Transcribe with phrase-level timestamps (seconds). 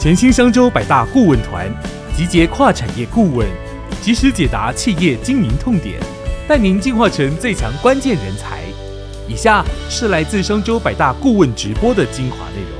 [0.00, 1.70] 全新商州百大顾问团，
[2.16, 3.46] 集结跨产业顾问，
[4.00, 6.00] 及时解答企业经营痛点，
[6.48, 8.62] 带您进化成最强关键人才。
[9.28, 12.79] 以下是来自商州百大顾问直播的精华内容。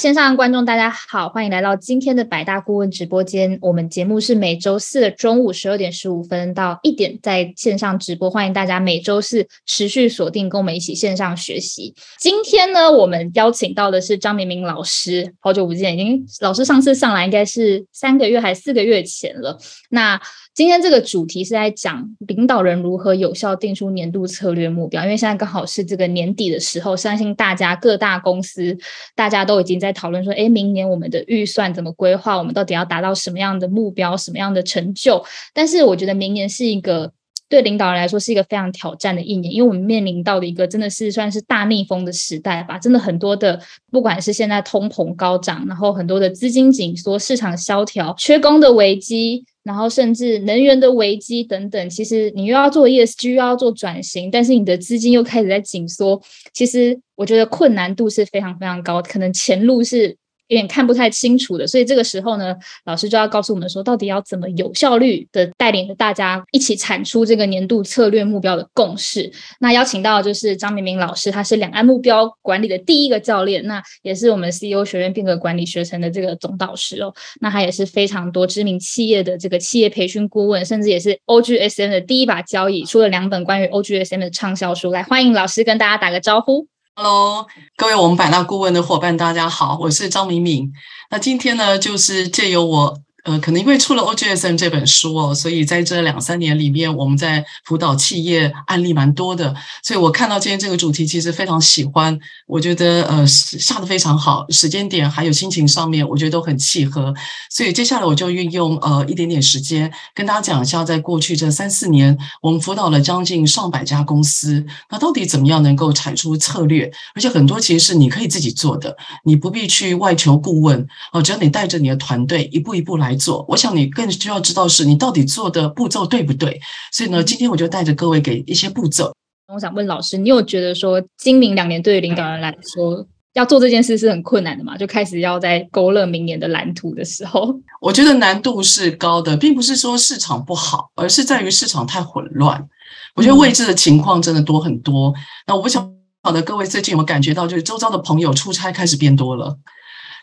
[0.00, 3.58] 线上的观众，大家好，欢迎来到今天的百大顾问直播间。
[3.60, 11.94] 我们节目是每周四的中午十二点十五分到一点在线上直播，欢迎大家每周四持续锁定，跟我们一起线上学习。
[12.18, 19.58] 今天呢，我们邀请到的是张明明老师，好久不见，已经老师上次上来应该是三个月还是四个月前了。
[19.90, 20.18] 那
[20.60, 28.76] 今天这个主题是在讲领导人如何有效定出年度策略目标，因为现在刚好是这个年底的时候，相信大家各大公司
[29.14, 35.24] 大家都已经在讨论说，哎，明年我们的预算怎么规划，我们到底要达到什么样的目标，什么样的成就？
[35.54, 37.10] 但是我觉得明年是一个
[37.48, 43.58] 对领导人来说是一个非常挑战的一年，因为我们面临到的一个真的是算是大逆风的时代吧，真的很多的，
[43.90, 49.46] 不管是现在通膨高涨，然后很多的资金紧缩、市场萧条、缺工的危机。
[49.62, 56.20] 然后甚至能源的危机等等，其实你又要做 ESG，又要做转型，但是你的资金又开始在紧缩，
[56.52, 60.16] 其实我觉得困难度是非常非常高，可能前路是。
[60.50, 69.30] 有点看不太清楚的，所以这个时候呢，老师就要告诉我们说，到底要怎么有效率的带领着大家一起产出这个年度策略目标的共识。
[69.60, 77.14] 那邀请到就是张明明老师，他是两岸目标管理的第一个教练，那也是我们 CEO 学院变革管理学程的这个总导师哦。
[77.40, 84.90] 那他也是非常多知名企业的这个企业培训顾问，甚至也是 OGSM 的第一把交椅，出了两本关于 OGSM 的畅销书。
[84.90, 86.66] 来，欢迎老师跟大家打个招呼。
[87.02, 87.46] Hello，
[87.78, 90.70] 各位我们百纳顾问的伙伴，大家好，我是张敏敏。
[91.08, 92.98] 那今天呢，就是借由我。
[93.24, 102.18] 呃，可能因为出了 OGSM 这本书哦，所以在这两三年里面，我们在辅导企业案例蛮多的，所以我看到今天这个主题，其实非常喜欢。
[102.46, 107.12] 我觉得呃下的非常好，时间点还有心情上面，我觉得都很契合。
[107.50, 116.90] 所以接下来我就运用呃一点点时间，跟大家讲一下，在过去这三四年，我们辅导了将近上百家公司，那到底怎么样能够产出策略？
[117.14, 123.09] 而且很多其实是你可以自己做的，你不必去外求顾问哦，只要你带着你的团队一步一步来。
[123.10, 126.60] 来做，我想你更需要知道是你到底做的步骤对不对。
[126.92, 129.12] 所以呢，今天我就带着各位给一些步骤。
[129.52, 134.76] 我想问老师，你有觉得说今明两年对于领导人来说要做这件事是很困难的吗？
[134.76, 142.68] 就开始要在勾勒明年的蓝图的时候， 我觉得难度是高的，并不是说市场不好，而是在于市场太混乱。
[143.16, 145.12] 我觉得未知的情况真的多很多。
[145.48, 145.92] 那我不晓
[146.32, 149.58] 得各位最近有没有感觉到，就是周遭的朋友出差开始变多了。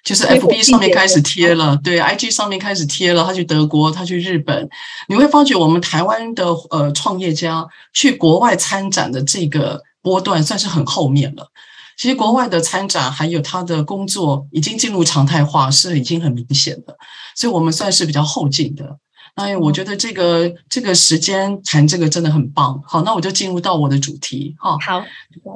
[0.07, 3.25] 就是 F B 上面开始贴了，对 I G 上面开始贴了。
[3.25, 4.69] 他去德国，他去日本，
[5.09, 11.51] 你会发觉我们台湾的呃创业家去国外参展的这个波段算是很后面了。
[11.97, 16.95] 其实国外的参展还有他的工作已经进入常态化，是已经很明显的。
[17.35, 18.97] 所以我们算是比较后进的。
[19.35, 22.81] 哎我觉得这个这个时间谈这个真的很棒。
[22.87, 24.77] 好，那我就进入到我的主题哈。
[24.79, 25.03] 好，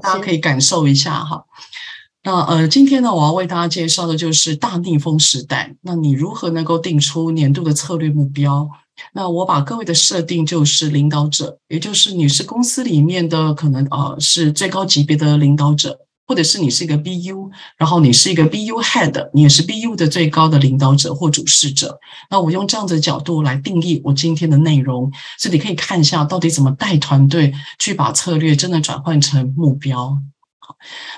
[0.04, 1.42] 大家可以感受一下哈。
[2.24, 5.76] 那呃，今天呢，我要为大家介绍的就是大逆风时代。
[5.82, 8.70] 那你如何能够定出年度的策略目标？
[9.14, 21.98] 那我把各位的设定就是领导者，也就是你是公司里面的可能呃是最高级别的领导者，或者是你是一个 BU，然后你是一个 BU head，你也是 BU 的最高的领导者或主事者。
[22.30, 30.16] 那我用这样的角度来定义我今天的内容，所以你可以看一下到底怎么带团队去把策略真的转换成目标。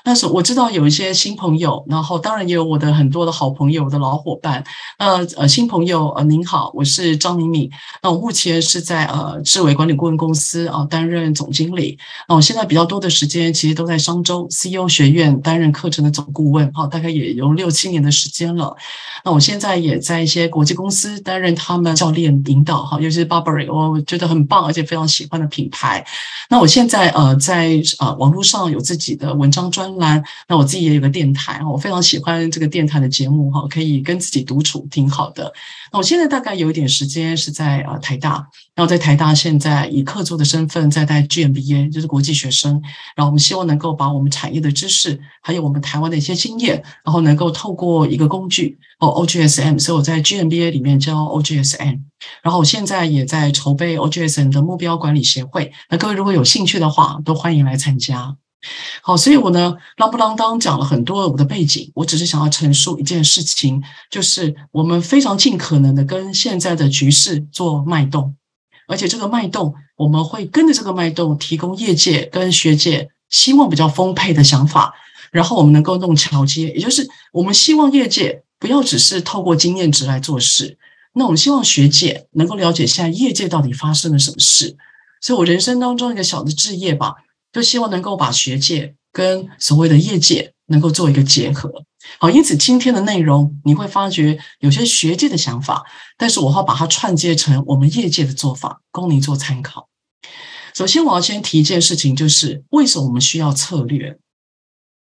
[0.03, 4.63] 那是我知道有一些新朋友，然后当然也有我的很多的好朋友、我的老伙伴。
[4.97, 7.69] 呃呃，新朋友呃，您好，我是张敏敏。
[8.01, 11.97] 那我目前是在呃智伟管理顾问公司啊担任总经理。
[12.28, 18.75] 那我现在比较多的时间其实都在商周 CEO 学院担任课程的总顾问，哈，大概也有六七年的时间了。
[19.24, 26.06] 那我现在也在一些国际公司担任他们教练引导，哈，尤其是 Burberry，我觉得很棒，而且非常喜欢的品牌。
[26.50, 35.53] 那我现在呃在呃网络上有自己的文章专栏，那我自己也有个电台，我非常喜欢这个电台的节目，哈，可以跟自己独处，挺好的。
[35.91, 42.81] 那我现在大概有一点时间是在呃台大，然后在台大现在以客座的身份在带 GMBA，就是国际学生。
[43.15, 51.99] 然后我们希望能够把我们产业的知识，还有我们台湾的一些经验，然后能够透过一个工具哦 OGSM，所以我在 GMBA 里面教 OGSM。
[52.41, 55.71] 然后我现在也在筹备 OGSM 的目标管理协会。
[55.89, 58.35] 那各位如果有兴趣的话，都欢迎来参加。
[59.01, 68.36] 好，所以我呢，啷不啷当讲了很多我的背景，我只是想要陈述一件事情，就是我们非常尽可能的跟现在的局势做脉动，
[68.88, 74.94] 而且这个脉动，我们会跟着这个脉动，提供业界跟学界希望比较丰沛的想法。
[75.31, 80.77] 然后我们能够弄桥接，也就是我们希望业界不要只是透过经验值来做事，
[81.16, 84.77] 那我们希望学界能够了解现在业界到底发生了什么事。
[85.21, 87.16] 所以我人生当中一个小的置业吧，
[87.53, 91.71] 就希望能够把学界跟所谓的业界能够做一个结合。
[92.19, 95.85] 好，因此今天的内容你会发觉有些学界的想法，
[96.17, 99.88] 但是我会把它串接成我们业界的做法，供您做参考。
[100.73, 104.17] 首先，我要先提一件事情，就是为什么我们需要策略？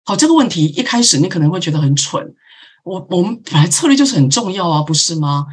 [0.03, 2.35] 好，这个问题一开始你可能会觉得很蠢。
[2.83, 5.45] 我我们本来策略就是很重要啊，不是吗？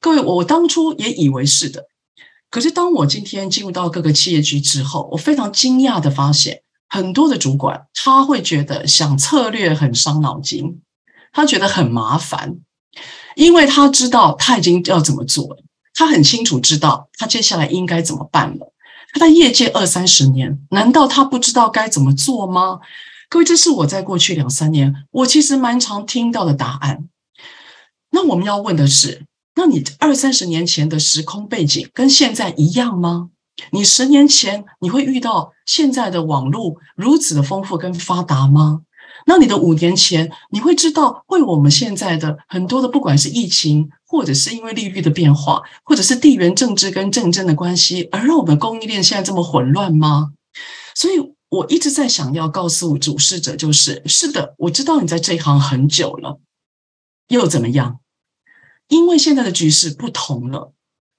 [0.00, 1.86] 各位，我当初也以为是的。
[2.52, 10.82] 可是当我今天进入到各个企业局之后，我非常惊讶的发现，很多的主管他会觉得想策略很伤脑筋，
[11.32, 12.56] 他觉得很麻烦，
[13.36, 15.64] 因为他知道他已经要怎么做了，
[15.94, 18.74] 他很清楚知道他接下来应该怎么办了。
[19.14, 22.80] 他在业界二三十年，难道他不知道该怎么做吗？
[23.30, 27.08] 各位，这是我在过去两三年，我其实蛮常听到的答案。
[28.10, 33.30] 那我们要问的是：那你二三十年前的时空背景跟现在一样吗？
[33.70, 38.82] 你十年前你会遇到现在的网络如此的丰富跟发达吗？
[39.26, 50.32] 那你的五年前你会知道为我们现在的很多的不管是疫情，或者是因为利率的变化，或者是地缘政治跟政争的关系，而让我们供应链现在这么混乱吗？
[50.94, 56.40] 所以我一直在想要告诉主事者，就是是的，我知道你在这一行很久了，
[57.28, 58.00] 又怎么样？
[58.92, 60.74] 因为现在的局势不同了，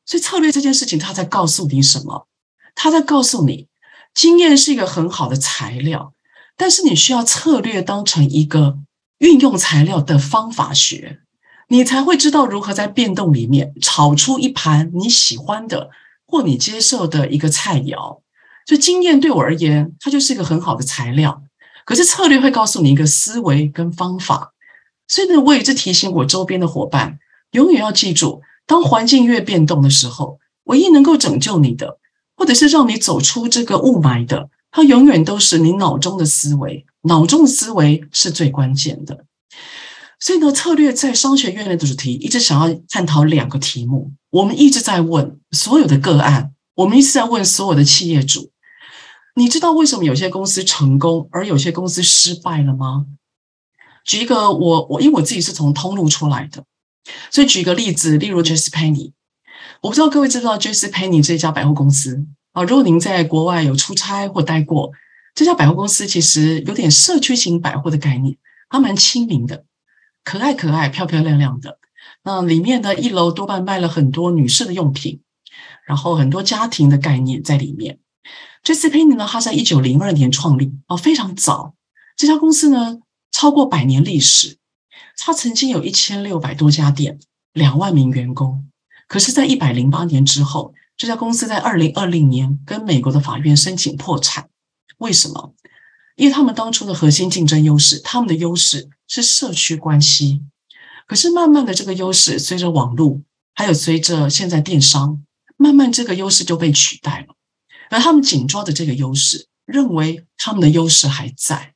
[0.06, 2.28] 所以策略这件事情，他在告诉你什么？
[2.76, 3.68] 他在告诉你，
[4.14, 6.14] 经验是一个很好的材料，
[6.56, 8.78] 但是你需要策略当成一个
[9.18, 11.22] 运用材料的方法学。
[11.70, 15.90] 你才会知道如何在变动里面炒出一盘你喜欢的
[16.28, 18.22] 或你接受的一个菜肴。
[18.68, 21.42] 所以经验对我而言，它就是一个很好的材料。
[21.86, 24.54] 可是策略会告诉你一个思维跟方法。
[25.08, 27.18] 所以呢，我一直提醒我周边的伙伴，
[27.54, 31.98] 永远要记住，当环境越变动的时候，唯一能够拯救你的，
[32.36, 36.86] 或者是让你走出这个雾霾的，它永远都是你脑中的思维。
[37.04, 39.26] 脑中的思维是最关键的。
[40.20, 44.14] 所以呢，策略在商学院的主题一直想要探讨两个题目。
[44.30, 48.52] 我们一直在问所有的个案，我们一直在问所有的企业主：
[49.36, 53.06] 你知道为什么有些公司成功，而有些公司失败了吗？
[54.06, 56.64] 举一个，我我因为我自己是从通路出来的，
[57.32, 59.12] 所以举一个例子，例如 j e s s Penny，
[59.82, 62.64] 我不知道各位知不知道 j e s s Penny 这家百货公司啊？
[62.64, 64.92] 如果您在国外有出差或待过，
[65.36, 68.38] 这家百货公司其实有点社区型百货的概念，
[68.70, 69.66] 它蛮亲民的。
[70.24, 71.80] 可爱可爱、漂漂亮亮的，
[72.24, 75.22] 那里面的一楼多半卖了很多女士的用品，
[75.86, 78.00] 然后很多家庭的概念在里面。
[78.62, 81.76] 这次 Penny 呢，它在一九零二年创立啊，非常早。
[82.16, 83.00] 这家公司呢，
[83.32, 84.58] 超过百年历史，
[85.18, 87.20] 它曾经有一千六百多家店，
[87.54, 88.66] 两万名员工。
[89.08, 94.50] 可是，在一百零八年之后，这家公司在二零二零年跟美国的法院申请破产。
[94.98, 95.54] 为什么？
[96.16, 100.44] 因为他们当初的核心竞争优势，他们的优势是社区关系。
[101.08, 103.22] 可是慢慢的，这个优势随着网络，
[103.54, 105.24] 还有随着现在电商，
[105.58, 107.36] 慢慢这个优势就被取代了。
[107.90, 111.73] 而他们紧抓着这个优势，认为他们的优势还在。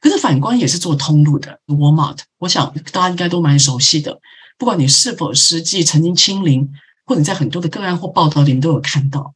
[0.00, 4.18] 可是反观也是做通路的，Walmart，我想大家应该都蛮熟悉的。
[4.58, 6.68] 不管你是否实际曾经亲临，
[7.04, 9.34] 或者在很多的个案或报道里面都有看到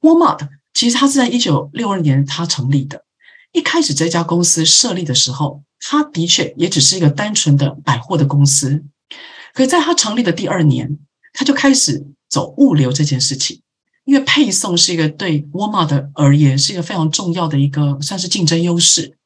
[0.00, 3.04] ，Walmart 其实它是在一九六二年它成立的。
[3.52, 8.84] 一开始这家公司设立的时候，它的确也只是一个单纯的百货的公司。
[9.52, 10.98] 可在它成立的第二年，
[11.32, 13.60] 它就开始走物流这件事情，
[14.04, 19.16] 因为配送是一个对 Walmart 而言是一个非常重要的一个算是竞争优势。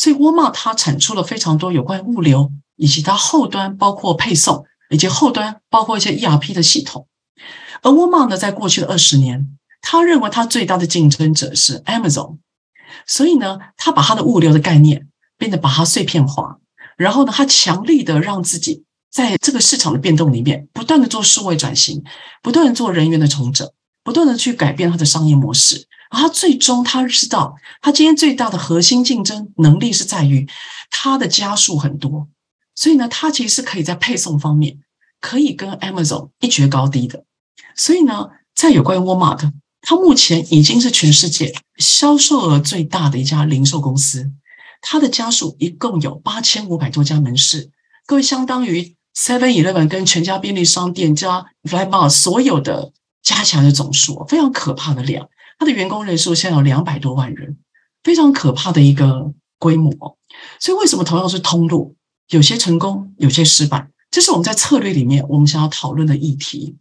[0.00, 7.06] 所以沃尔玛它产出了非常多有关物流以及它后端包括配送以及后端包括一些 ERP 的系统。
[7.82, 12.38] 而沃尔玛呢，在过去的二十年，他认为他最大的竞争者是 Amazon。
[13.06, 16.56] 所以呢，他把他的物流的概念变得把它碎片化，
[16.96, 22.02] 然后呢，他强力的让自己在这个市场的变动里面不断的做数位转型，
[22.42, 23.70] 不断的做人员的重整，
[24.02, 25.86] 不断的去改变他的商业模式。
[26.10, 30.46] 而他最终他知道，他今天最大的核心竞争能力是在于
[30.90, 32.28] 他的加速很多，
[32.74, 34.78] 所以呢，他其实是可以在配送方面
[35.20, 37.24] 可以跟 Amazon 一决高低的。
[37.74, 39.52] 所以呢，在有关于 Walmart，。
[39.82, 44.30] 它目前已经是全世界销售额最大的一家零售公司，
[44.82, 47.70] 它的家数一共有八千五百多家门市，
[48.04, 55.30] 各位相当于 Seven Eleven 跟全家便利商店加 Flymart 所有的加起来的总数，非常可怕的量。
[55.60, 57.58] 它的员工人数现在有两百多万人，
[58.02, 60.16] 非常可怕的一个规模。
[60.58, 61.94] 所以为什么同样是通路，
[62.30, 63.90] 有些成功，有些失败？
[64.10, 66.78] 这是我们在策略里面我们想要讨论的议题。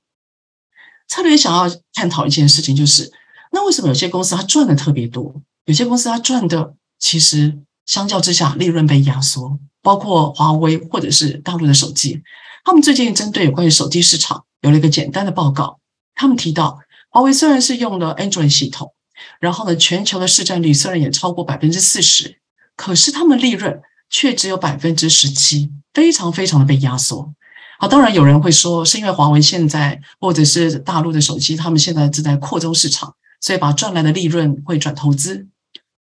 [1.10, 3.12] 策略想要探讨一件事情，就是
[3.52, 9.60] 那为什么有些公司它赚的特别多，有些公司它赚的其实相较之下利润被压缩？
[9.82, 12.22] 包括华为或者是大陆的手机，
[12.64, 15.80] 他们最近针对有关于手机市场有了一个简单的报告。
[16.16, 18.94] 他们提到，华为虽然是用了 Android 系统，
[19.40, 22.40] 然后呢，全球的市占率虽然也超过百分之四十，
[22.76, 27.34] 可是他们利润却只有百分之十七，非常非常的被压缩。
[27.80, 35.48] 好，当然有人会说，是因为华为现在或者是大陆的手机，他们现在正在扩充市场，所以把赚来的利润会转投资，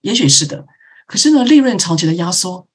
[0.02, 0.66] 也许是的。
[1.06, 2.68] 可是呢，利润长期的压缩。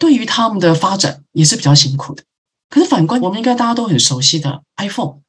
[0.00, 2.22] 对于他们的发展也是比较辛苦的。
[2.70, 5.22] 可是反观，我们应该大家都很熟悉的 iPhone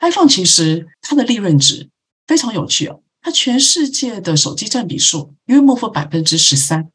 [0.00, 1.90] iPhone 其实它的利润值
[2.26, 3.02] 非常有趣哦。
[3.20, 6.90] 它全世界的手机占比数约莫为百分之十三，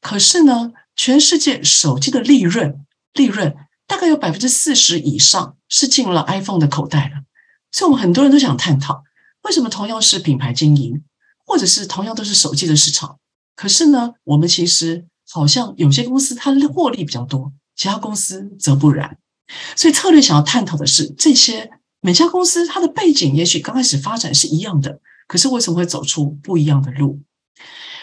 [0.00, 3.54] 可是呢，全世界手机的利润利润
[3.86, 7.22] 大概有百分之四十以上是进了 iPhone 的口袋了。
[7.72, 9.02] 所以，我们很多人都想探讨，
[9.42, 11.02] 为什么同样是品牌经营，
[11.44, 13.18] 或者是同样都是手机的市场，
[13.54, 15.06] 可是呢，我们其实。
[15.28, 19.18] 好像有些公司它的获利比较多，其他公司则不然。
[19.74, 21.68] 所以策略想要探讨的是，这些
[22.06, 27.20] 每家公司它的背景也许刚开始发展是一样的，可是为什么会走出不一样的路？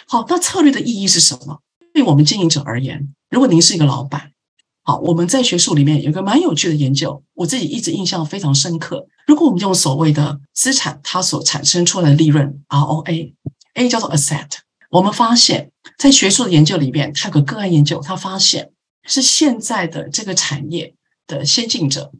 [0.10, 1.62] 好，那策略的意义是什么？
[1.94, 4.34] 对我们经营者而言，如果您是一个老板，
[4.82, 9.08] 好，我们在学术里面有个蛮有趣的研究，我自己一直印象非常深刻。
[9.26, 14.50] 如果我们用所谓的资产它所产生出来的利润 ROA，A 叫做 asset。
[14.90, 18.74] 我们发现，在学术的研究里面，它有个个案研究，他发现
[19.06, 20.94] 是现在的这个产业
[21.26, 22.12] 的先进者，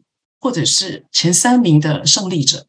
[0.44, 2.66] 或者是前三名的胜利者。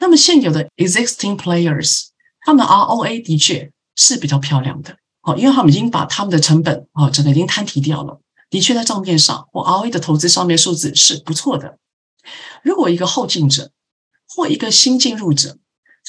[0.00, 2.06] 那么现有的 existing players，
[2.40, 11.78] 他们 ROA 的确是比较漂亮的，哦，因为他们已经把他们的成本哦整个已经摊提掉了，的确在账面上或 ROA 的投资上面数字是不错的。
[12.64, 13.70] 如果一个后进者
[14.26, 15.58] 或一个新进入者，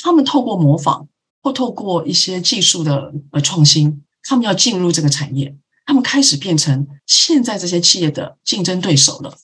[0.02, 1.08] 他们透过模仿。
[1.42, 5.56] 或透过一些技术的呃创新，他们要进入这个产业，
[5.86, 9.38] 他们开始变成现在这些企业的竞争对手了。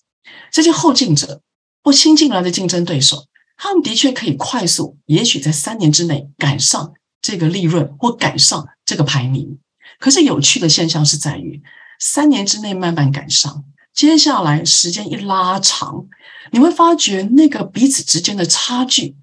[0.56, 1.42] 这些后进者
[1.84, 3.26] 或新进来的竞争对手，
[3.58, 9.60] 他们的确可以快速，也许在三年之内赶上这个利润或赶上这个排名。
[10.00, 11.62] 可是有趣的现象是在于，
[12.00, 16.06] 三年之内慢慢赶上，接下来时间一拉长，
[16.54, 19.18] 你会发觉那个彼此之间的差距。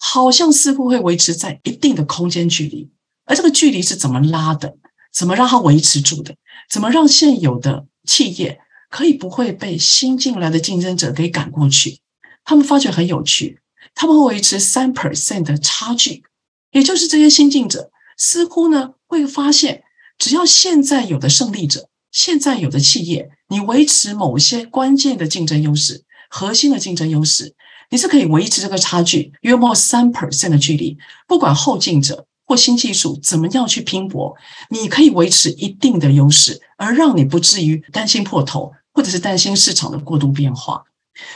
[0.00, 2.88] 好像似乎会维持在一定的空间距离，
[3.26, 4.76] 而这个距离是怎么拉的？
[5.12, 6.36] 怎么让它维持住的？
[6.70, 12.00] 怎么让现有的企业可以不会被新进来的竞争者给赶过去？
[12.44, 13.60] 他们发觉很有趣，
[13.94, 16.24] 他们会维持三 percent 的差距，
[16.72, 19.82] 也就是这些新进者似乎呢会发现，
[20.18, 27.54] 只要现在有的胜利者，现在有的企业，你维持某些关键的竞争优势、核心的竞争优势。
[27.90, 34.36] 你是可以维持这个差距约莫三 percent 的距离，不管后进者或新技术怎么样去拼搏，
[34.68, 40.82] 你可以维持一定的优势，而让你不至于担心破头，或者是担心市场的过度变化。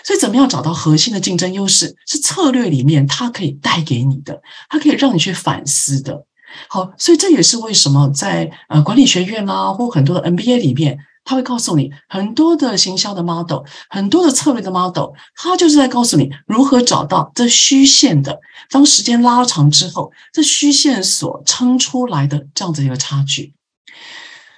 [0.03, 6.27] 所以，怎么样找到核心的竞争优势，是策略里面它可以带给你的，它可以让你去反思的。
[6.67, 10.99] 好，所以这也是为什么在呃管理学院啦，或很多的 NBA 里面。
[11.25, 18.41] 他会告诉你很多的行销的 model，很多的策略的 model，他就是在告诉你如何找到这虚线的。
[18.69, 23.55] 当时间拉长之后，这虚线所撑出来的这样子一个差距。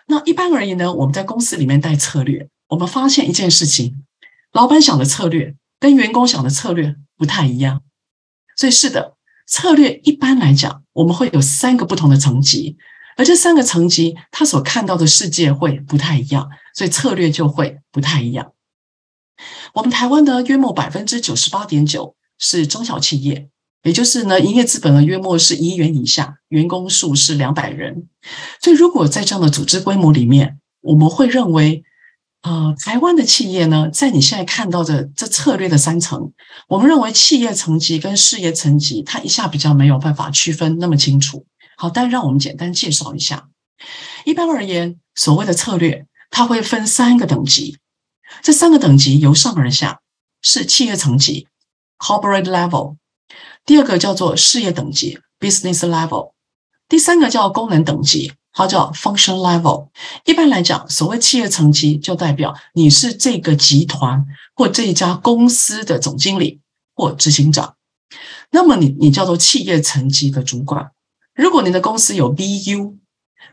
[0.06, 4.04] 那一般而言呢，我们在公司里面带策略，我们发现一件事情：
[4.52, 7.82] 老板想的策略跟员工想的策略不太一样。
[8.56, 9.16] 所以是的，
[9.46, 12.76] 策略一般来讲，我们会有三个不同的层级。
[13.16, 18.52] 而这三个层级，他所看到的世界会不太一样，所以策略就会不太一样。
[19.74, 23.48] 我们台湾呢，约莫百分之九十八点九是中小企业，
[23.84, 28.08] 也就是呢，营业资本呢约莫是一亿元以下，员工数是两百人。
[28.60, 31.84] 所以，如果在这样的组织规模里面，我们会认为，
[32.44, 36.30] 呃，台湾的企业呢，在你现在看到的这策略的三层，
[36.68, 41.46] 我们认为企业层级跟事业层级，它一下比较没有办法区分那么清楚。
[41.78, 43.48] 好，但让我们简单介绍一下。
[44.26, 47.78] 一般而言，所谓的策略，它会分三个等级。
[48.42, 50.00] 这三个等级由上而下
[50.42, 51.48] 是企业层级
[51.98, 52.96] （corporate level），
[53.64, 56.32] 第二个叫做事业等级 （business level），
[56.90, 59.88] 第三个叫功能等级，它叫 function level。
[60.24, 66.60] 一般来讲，所谓企业层级，就代表你是这个集团或这一家公司的总经理
[66.94, 67.74] 或执行长，
[68.52, 70.92] 那么你你叫做企业层级的主管。
[71.34, 72.96] 如果您的公司有 BU，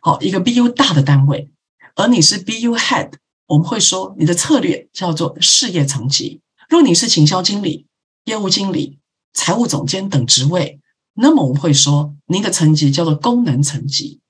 [0.02, 1.52] 好一个 BU 大的单位，
[1.96, 3.14] 而你是 BU Head，
[3.48, 6.42] 我们会说你的策略叫做事业层级。
[6.70, 7.88] 如果你是行销经理、
[8.26, 9.00] 业务经理、
[9.34, 10.80] 财务总监等职位，
[11.16, 14.22] 那么我们会说您的层级叫做功能层级。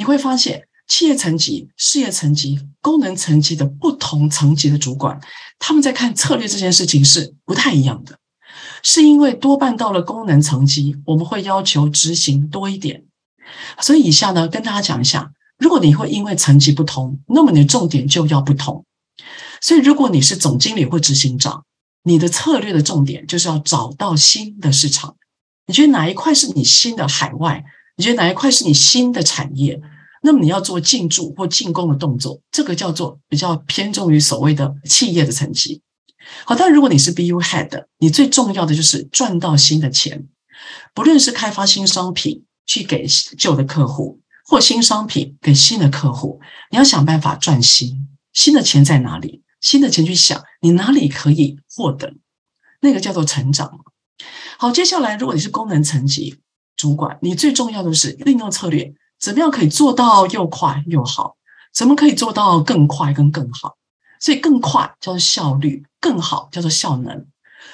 [0.00, 5.20] 你会发现，企业层级、事业层级、功能层级的不同层级的主管，
[5.58, 8.18] 他们在看策略这件事情是不太一样的。
[8.82, 13.04] 是因为多半到了功能层级，我们会要求执行多一点。
[13.78, 18.86] 所以以下呢，跟大家讲一下，如果你会因为层级不同，那么你的重点就要不同。
[19.60, 21.66] 所以如果你是总经理或执行长，
[22.04, 25.16] 你的策略的重点就是要找到新的市场。
[25.66, 27.62] 你觉得哪一块是你新的海外？
[28.00, 29.78] 你觉得哪一块是你新的产业？
[30.22, 35.82] 那么你要做进驻或进攻的动作，这个叫做比较偏重于所谓的企业的层级。
[36.46, 40.28] 好，但如果你是 BU Head，你最重要的就是赚到新的钱，
[40.94, 46.40] 不论是开发新商品去给旧的客户，或新商品给新的客户，
[46.70, 49.42] 你要想办法赚新新的钱在哪里？
[49.60, 52.14] 新的钱去想你哪里可以获得，
[52.80, 53.70] 那个叫做成长。
[54.56, 56.38] 好，接下来如果你是功能层级
[56.80, 61.36] 主管，你最重要的是运用策略，怎么样可以做到又快又好？
[61.74, 63.76] 怎么可以做到更快跟更好？
[64.18, 67.26] 所以更快叫做效率，更好叫做效能。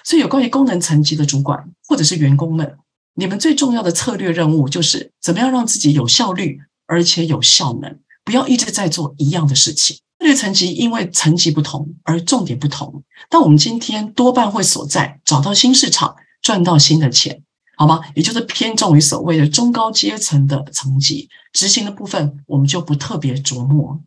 [0.02, 2.76] 所以有关于功能层级的主管或者是员工们，
[3.14, 9.98] 你们最重要的策略任务就是怎么样让自己有效率而且有效能，不要一直在做一样的事情。
[10.18, 17.42] 策略层级因为层级不同而重点不同，但我们今天多半会所在找到新市场，赚到新的钱，
[17.76, 18.00] 好吗？
[18.14, 24.00] 也就是偏重于所谓的中高阶层的层级，执行的部分我们就不特别琢磨。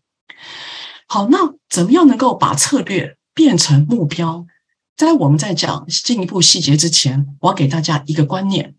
[1.08, 4.46] 好，那怎么样能够把策略变成目标？
[4.98, 8.76] 在我们在讲进一步细节之前，我要给大家一个观念，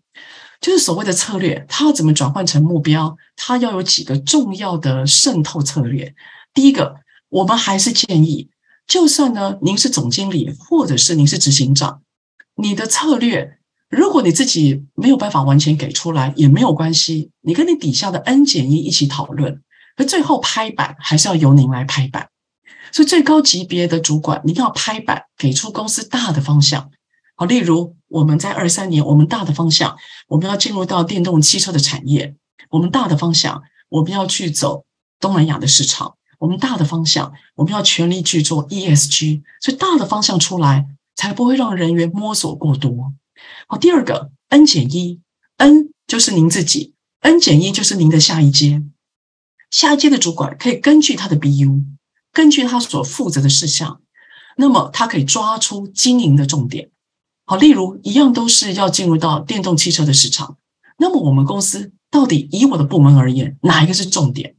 [0.60, 3.16] 就是所谓的策略，它要怎么转换成目标？
[3.36, 6.14] 它要有几个重要的渗透策略。
[6.52, 6.96] 第一个，
[7.28, 8.50] 我们还是建议，
[8.86, 12.02] 就算呢您是总经理，或者是您是执行长，
[12.56, 13.59] 你的策略，
[13.90, 19.62] 如果你自己没有办法完全给出来，也没有关系，你跟你底下的 N 减一一起讨论。
[19.96, 22.28] 可最后拍板还是要由您来拍板，
[22.92, 26.88] 所以最高级别的主管，您要拍板，给出公司大的方向。
[27.34, 29.96] 好，例如我们在二三年，我们大的方向，
[30.28, 32.34] 我们要进入到电动汽车的产业；
[32.70, 34.84] 我们大的方向，我们要去走
[35.18, 39.42] 东南亚的市场；我们大的方向，我们要全力去做 ESG。
[39.60, 43.12] 所以大的方向出来，才不会让人员摸索过多。
[43.66, 45.20] 好，第二个 N 减一
[45.58, 48.82] ，N 就是您自己，N 减一就是您的下一阶。
[49.70, 51.84] 下一阶的主管可以根据他的 BU，
[52.32, 54.00] 根据他所负责的事项，
[54.56, 56.90] 那么他可以抓出经营的重点。
[57.46, 60.56] 好，例如一样都是要进入到电动汽车的市场，
[60.98, 64.56] 那么我们公司到底以我的部门而言，哪一个是重点？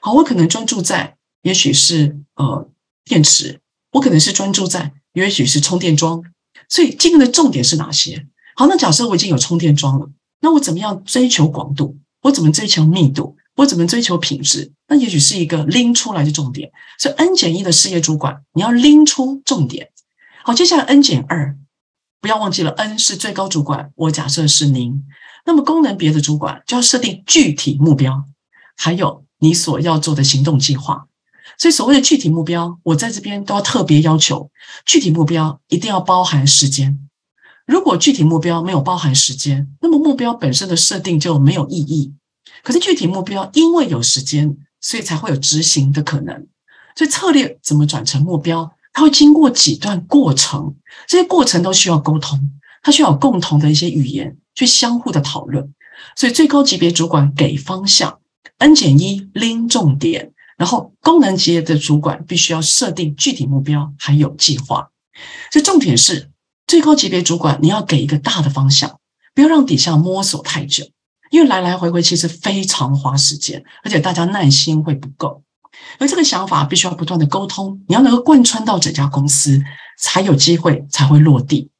[0.00, 2.70] 好，我可能专注在也许是呃
[3.04, 3.60] 电池，
[3.92, 6.22] 我可能是专注在也许是充电桩，
[6.68, 8.26] 所以经营的重点是哪些？
[8.56, 10.08] 好，那假设我已经有充电桩了，
[10.40, 11.96] 那我怎么样追求广度？
[12.22, 13.36] 我怎么追求密度？
[13.56, 14.72] 我怎么追求品质？
[14.88, 16.72] 那也许是一个拎出来的重点。
[16.98, 19.90] 所以 N 减一的事业主管，你要拎出重点。
[20.42, 21.56] 好，接下来 N 减二，
[22.20, 23.92] 不要忘记了，N 是最高主管。
[23.94, 25.04] 我假设是您，
[25.46, 28.24] 那么功能别的主管就要设定具体目标，
[28.76, 31.06] 还有你所要做的行动计划。
[31.58, 34.50] 所以所谓的具体目标，我在这边都要特别要求，
[34.84, 37.08] 具体目标一定要包含时间。
[37.66, 42.12] 如果具体目标没有包含时间，那么目标本身的设定就没有意义。
[42.62, 46.46] 可是具体目标，因为有时间，所以才会有执行的可能。
[46.94, 50.76] 所以策略怎么转成目标，它会经过几段过程，
[51.08, 52.38] 这些过程都需要沟通，
[52.82, 55.72] 它需要有共同的一些语言去相互的讨论。
[56.16, 58.18] 所以最高级别主管给方向
[58.58, 64.90] ，N 减一拎重点，然后功能级别的主管必须要设定具体目标还有计划。
[65.52, 66.30] 所以重点是
[66.66, 68.98] 最高级别主管你要给一个大的方向，
[69.34, 70.84] 不要让底下摸索太久。
[71.30, 75.42] 因为来来回回其实非常花时间，而且大家耐心会不够，
[75.98, 79.60] 而这个想法必须要不断的沟通，你要能够贯穿到整家公司，
[79.98, 81.70] 才有机会才会落地。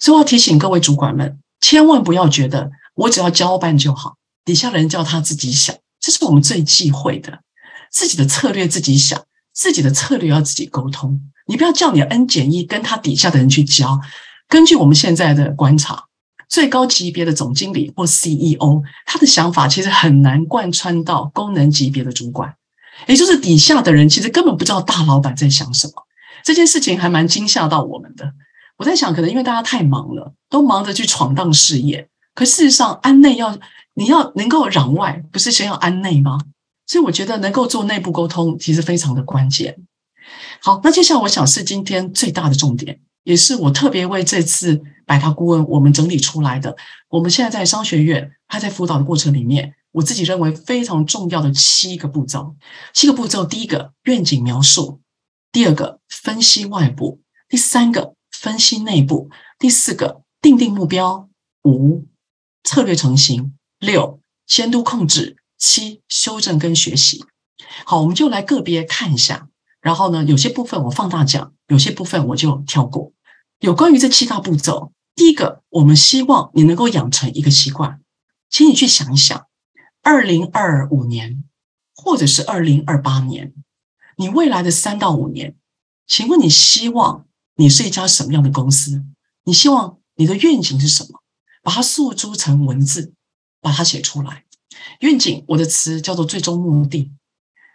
[0.00, 7.40] 所以我要提醒各位主管们，千万不要觉得我只要交办就好，底下的人叫他自己想，这是我们最忌讳的。
[7.90, 11.20] 自己的策略自己想，自己的策略要自己沟通。
[11.46, 14.00] 你不要叫你 N 减一跟他底下的人去教。
[14.48, 16.04] 根据我们现在的观察。
[16.50, 22.54] 最高级别的总经理或 CEO，他的想法其实很难贯穿到功能级别的主管，
[23.06, 25.92] 也就是底下的人其实根本不知道大老板在想什么。
[26.42, 28.32] 这件事情还蛮惊吓到我们的。
[28.78, 32.08] 我在想，可能因为大家太忙了，都忙着去闯荡事业。
[32.34, 33.58] 可事实上，安内要
[33.92, 36.38] 你要能够攘外，不是先要安内吗？
[36.88, 39.76] 所以我觉得能够做内部沟通，其实非常的关键。
[40.60, 46.76] 好，那接下来我想是今天最大的重点，也是我特别为这次百大顾问我们整理出来的。
[47.10, 52.56] 我们现在在商学院，他在辅导的过程里面，我自己认为非常重要的七个步骤。
[52.92, 55.00] 七个步骤，第一个愿景描述，
[55.52, 61.28] 第二个分析外部，第三个分析内部，第四个定定目标，
[61.64, 62.06] 五
[62.64, 67.24] 策略成型，六监督控制，七修正跟学习。
[67.84, 69.48] 好，我们就来个别看一下。
[69.80, 73.12] 然后呢，有些部分我放大讲，有些部分我就跳过。
[73.60, 78.00] 有关于这七大步骤，第一个，我们希望你能够养成一个习惯，
[78.48, 79.46] 请你去想一想，
[80.02, 81.44] 二零二五年
[81.94, 83.52] 或者是二零二八年，
[84.16, 85.56] 你未来的三到五年，
[86.06, 89.04] 请问你希望你是一家什么样的公司？
[89.44, 91.20] 你希望你的愿景是什么？
[91.62, 93.14] 把它诉诸成文字，
[93.60, 94.44] 把它写出来。
[95.00, 97.12] 愿景，我的词叫做最终目的。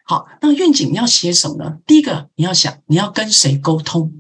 [0.05, 1.77] 好，那愿景你要写什么呢？
[1.87, 4.11] 第一个，你要想你要跟谁沟通。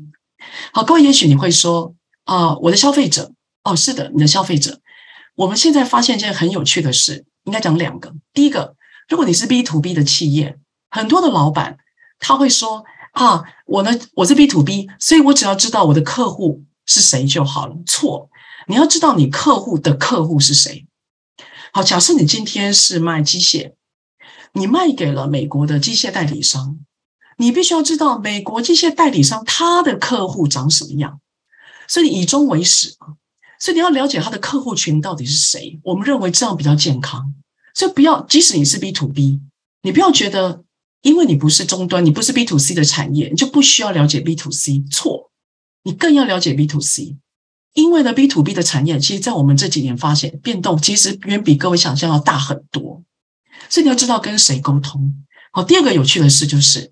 [0.71, 4.79] 好，各位，也许你会说啊，我的消费者哦，是的，你的消费者。
[5.35, 8.13] 我们现在发现一件很有趣的事，应该讲两个。
[8.33, 8.75] 第一个，
[9.09, 10.57] 如果你是 B to B 的企业，
[10.89, 11.77] 很多的老板
[12.19, 17.75] 他会说啊，我呢我是 B to B，所以我只要知道我的客户是谁就好了。
[17.85, 18.29] 错，
[18.67, 20.87] 你要知道你客户的客户是谁。
[21.75, 23.73] 好，假设你今天是卖机械。
[24.53, 26.77] 你卖给了美国的机械代理商，
[27.37, 31.19] 你必须要知道美国机械代理商他的客户长什么样，
[31.87, 33.17] 所以以终为始啊，
[33.59, 35.79] 所以你要了解他的客户群到底是谁。
[35.83, 37.33] 我们认为这样比较健康，
[37.73, 39.41] 所以不要，即使你是 B to B，
[39.81, 40.63] 你不要觉得
[41.01, 44.83] 因为你不是终端，你不是 B to C 的产业，你就不需要了解 B to C。
[44.91, 45.31] 错，
[45.81, 47.17] 你更要了解 B to C，
[47.73, 53.03] 因为呢 B to B 的产业，其实，在我们这几年发现变动，其实远比各位想象要大很多。
[53.69, 55.13] 所以你要知道跟谁沟通。
[55.51, 56.91] 好，第二个有趣的事就是，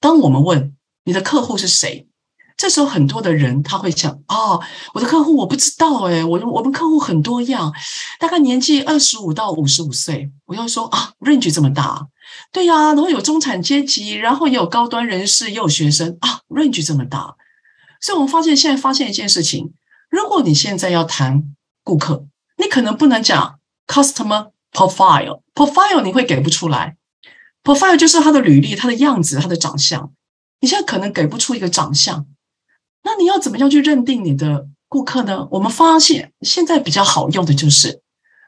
[0.00, 2.08] 当我们问你的客户是谁，
[2.56, 4.60] 这时候很多的人他会想：哦，
[4.94, 7.72] 我的客户我不知道诶，我我们客户很多样，
[8.18, 10.30] 大概年纪二十五到五十五岁。
[10.46, 12.08] 我要说啊，range 这么大，
[12.52, 17.36] 对呀，然后有中产阶级，然后也有高端人士，也有学生啊，range 这么大。
[18.00, 19.72] 所以我们发现现在发现一件事情：
[20.08, 24.50] 如果你现在要谈顾客，你可能不能讲 customer。
[24.70, 26.98] Profile profile 你会给不出来
[27.64, 30.12] ，profile 就是他的履历、他的样子、他的长相。
[30.60, 32.26] 你现在可能给不出一个长相，
[33.02, 35.48] 那你要怎么样去认定你的顾客呢？
[35.52, 38.02] 我们发现现在比较好用的就是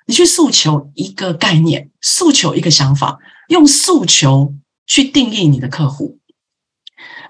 [0.07, 3.19] 你去诉求一个概念，诉求一个想法，
[3.49, 4.55] 用诉求
[4.87, 6.20] 去定义你的客户。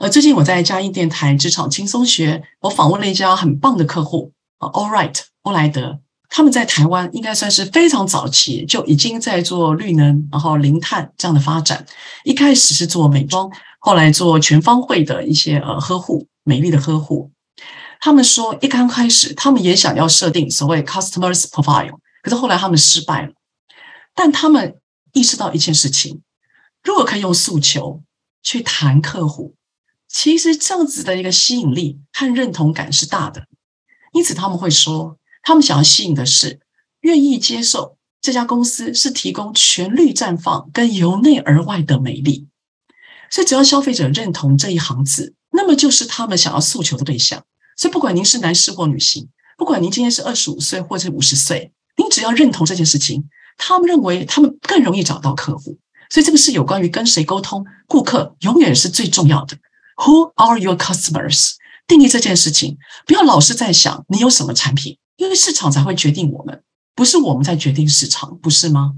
[0.00, 6.00] 呃，最近我在嘉义电台职场轻松学，我访问了一家很棒的客户啊，All Right，欧莱德。
[6.30, 11.84] 他们在台湾应该算是非常早期就已经在做绿能，然后零碳这样的发展。
[12.24, 17.30] 一开始是做美妆，后来做全方位的一些呃呵护、美丽的呵护。
[18.00, 23.32] 他们说一刚开始他们也想要设定所谓 customers profile，可是后来他们失败了。
[24.14, 24.76] 但他们
[25.12, 26.22] 意识到一件事情：
[26.82, 28.00] 如果可以用诉求
[28.42, 29.56] 去谈客户，
[30.10, 33.46] 其实这样子的一个吸引力和认同感是大的。
[34.12, 35.16] 因此他们会说。
[35.42, 36.60] 他们想要吸引的是
[37.00, 42.46] 愿意接受这家公司是提供全绿绽放跟由内而外的美丽，
[43.30, 47.42] 所以只要消费者认同这一行字，那么就是他们想要诉求的对象。
[47.74, 55.78] 所以不管您是男士或女性，不管您今天是二十五岁或者五十岁，您只要认同这件事情，他们认为他们更容易找到客户。
[56.10, 59.56] 所以这个是有关于跟谁沟通，顾客永远是最重要的。
[60.00, 61.52] Who are your customers？
[61.86, 64.98] 定义这件事情，不要老是在想你有什么产品。
[65.16, 66.62] 因为市场才会决定我们，
[66.94, 68.94] 不是我们在决定市场，不是吗？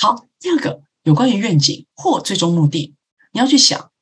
[0.00, 2.96] 好，第二个有关于愿景或最终目的，
[3.32, 3.92] 你要去想，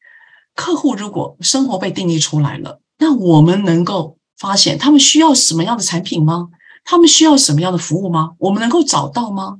[0.54, 6.48] 客户如果生活被定义出来了，那我们能够发现他们需要什么样的产品吗？
[6.84, 8.30] 他们需要什么样的服务吗？
[8.38, 9.58] 我们能够找到吗？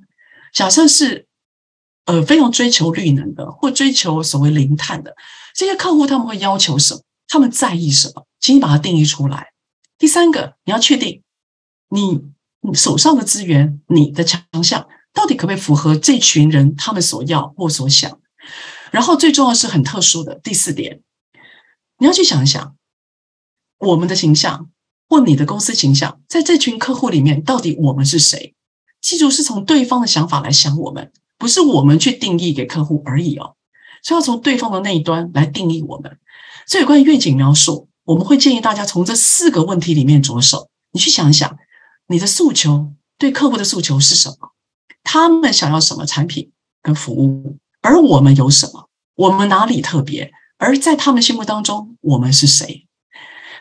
[0.55, 1.27] 假设是
[2.07, 5.15] 呃非常追求绿能的，或追求所谓零碳的
[5.59, 7.01] 这些客户，他们会要求什么？
[7.27, 8.29] 他们在意什么？
[8.39, 9.49] 请你把它定义出来。
[9.99, 11.25] 第三个，你要确定。
[11.91, 12.21] 你
[12.75, 18.21] 手上的资源，你的强项到底可不可以符合这群人他们所要或所想？
[18.93, 21.03] 然后最重要是很特殊的第四点，
[21.99, 22.77] 你要去想一想，
[23.81, 24.71] 我们的形象
[25.09, 28.55] 或你的公司形象，在这群客户里面到底我们是谁？
[29.01, 33.57] 记住，是从对方的想法来想我们，不是我们去定义给客户而已哦。
[34.09, 36.19] 所以要从对方的那一端来定义我们。
[36.67, 41.59] 所以关于愿景描述，我们会建议大家从这四个问题里面着手，你去想一想。
[42.07, 44.53] 你的诉求对客户的诉求是什么？
[45.05, 47.59] 他们想要什么产品跟服务？
[47.83, 48.89] 而我们有什么？
[49.15, 50.33] 我们哪里特别？
[50.57, 52.87] 而在他们心目当中，我们是谁？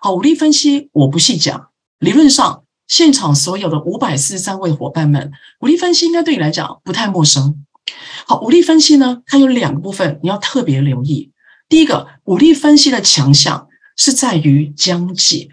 [0.00, 7.64] 好，武力分析我不细讲，理论上现场所有的五百四十三位伙伴们，武力分析应该对你来讲不太陌生。
[8.26, 11.32] 好，武力分析呢，它有两个部分，你要特别留意。
[11.68, 15.48] 第一个，武力分析的强项是在于疆界，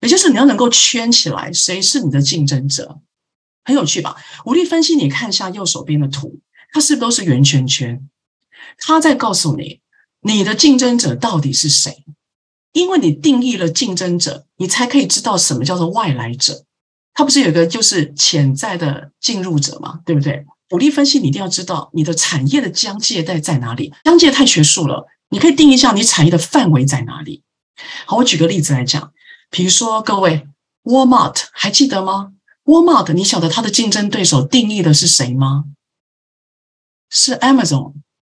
[0.00, 3.00] 也就是你要能够圈起来谁是你的竞争者，
[3.64, 4.16] 很有趣吧？
[4.44, 6.40] 武力分析，你看一下右手边的图，
[6.72, 8.08] 它是不是都是圆圈圈？
[8.78, 9.80] 它在告诉你
[10.22, 12.04] 你的竞争者到底是谁，
[12.72, 16.64] 因为你定义了竞争者，你才可以知道什么叫做外来者。
[17.12, 20.46] 它不是有个就是潜在的进入者嘛，对不对？
[20.70, 23.92] 武力分析，你一定要知道你的产业的疆界在在哪里。
[24.04, 27.42] 疆界太学术了，你可以定一下你产业的范围在哪里。
[28.06, 29.12] 好，我举个例子来讲，
[29.50, 30.46] 比如说各位
[30.84, 32.32] ，Walmart 还记得吗
[32.64, 35.64] ？Walmart，你晓得它的竞争对手定义的是谁吗？
[37.08, 37.94] 是 Amazon，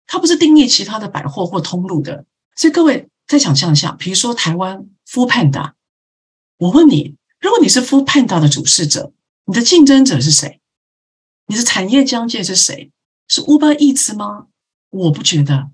[0.08, 2.26] 它不是定义其他的百货或通路的。
[2.56, 5.74] 所以各位再想象一下，比如说台湾 Food Panda，
[6.60, 9.12] 我问你，如果你是 Food Panda 的主事者，
[9.44, 10.61] 你的竞争者是谁？
[11.52, 12.92] 你的产业疆界是谁？
[13.28, 14.46] 是 Uber Eats 吗？
[14.90, 15.68] 我不觉得。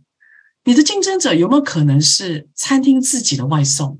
[0.64, 4.00] 你的竞争者有没有可能是餐厅自己的外送？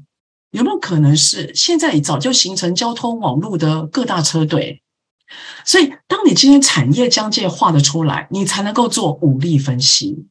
[0.50, 4.82] 有没有可能是现在早就形成交通网络的各大车队？
[5.64, 10.26] 所以，当你今天产业疆界画的出来，你才能够做武力分析。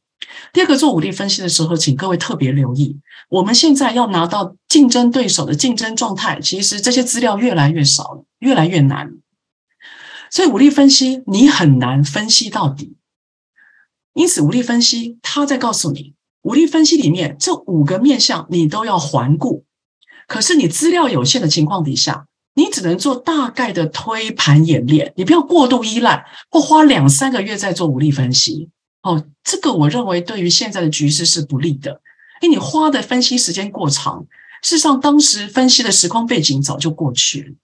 [0.51, 9.13] 第二个，做武力分析的时候，请各位特别留意，我们现在要拿到竞争对手的竞争状态，其实这些资料越来越少了，越来越难。
[10.29, 12.97] 所以武力分析你很难分析到底，
[14.13, 19.65] 因此武力分析他在告诉你，武力分析里面这五个面向你都要环顾，
[20.27, 28.69] 可是你资料有限的情况底下，你只能做大概的推盘演练，你不要过度依赖或花两三个月在做武力分析。
[29.03, 32.01] 哦，这个我认为对于现在的局势是不利的，
[32.41, 34.25] 因为你花的分析时间过长，
[34.61, 37.55] 事实上当时分析的时空背景早就过去了。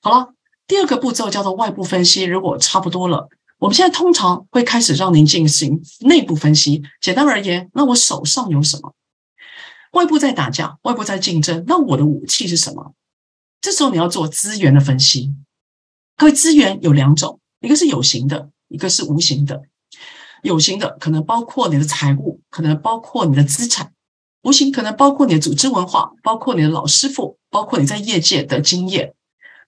[0.00, 0.34] 好了。
[0.66, 6.82] 第二个步骤叫做外部分析，如果差不多了，我们现在通常会开始让您进行内部分析。
[7.00, 8.94] 简单而言，那我手上有什么？
[9.92, 12.94] 外部在打架，外部在竞争，那我的武器是什么？
[13.60, 15.34] 这时候你要做资源的分析。
[16.16, 19.62] 各位，资源有两种，一个是有形的，一个是无形的。
[20.42, 23.88] 有形的可能包括你的财务，可能包括你的资产；
[24.42, 29.14] 无形可能包括你的组织文化，包括你的老师傅，包括你在业界的经验。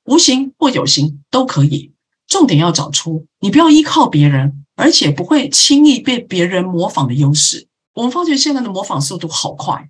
[0.05, 1.93] 无形或有形都可以，
[2.27, 7.69] 重点要找出你不要依靠别人，而且不会轻易被别人模仿的优势。
[7.95, 9.89] 我们发觉现在的模仿速度好快，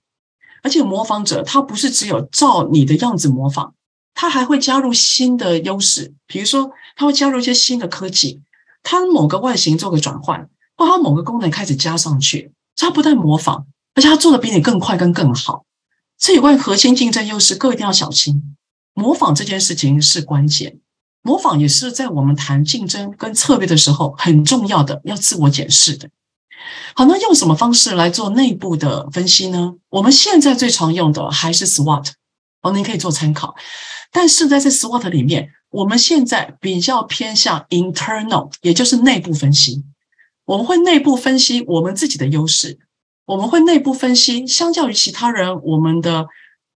[0.63, 3.73] 而且模仿者他不是只有照你的样子模仿，
[4.15, 8.41] 他还会加入新的优势，比如说他会加入一些新的科技，
[8.83, 15.65] 他某个外形做个转换，或他某个功能开始加上去，他不但模仿，而且他做的比你更快跟更好。
[16.19, 18.55] 这有关核心竞争优势，各位一定要小心。
[18.95, 20.79] 模仿这件事情是关键，
[21.21, 26.09] 模仿也是在我们谈竞争跟策略的时候很重要的，要自我检视的。
[26.95, 29.75] 好，那用什么方式来做内部的分析呢？
[29.91, 32.13] 我们现在最常用的还是 SWOT，
[32.63, 33.57] 哦，您可以做参考。
[34.13, 39.85] 但是在这 SWOT 里面，我们现在比较偏向 internal，也就是内部分析。
[40.45, 42.79] 我们会内部分析我们自己的优势，
[43.27, 46.29] 我们会内部分析相较于其他人我们的。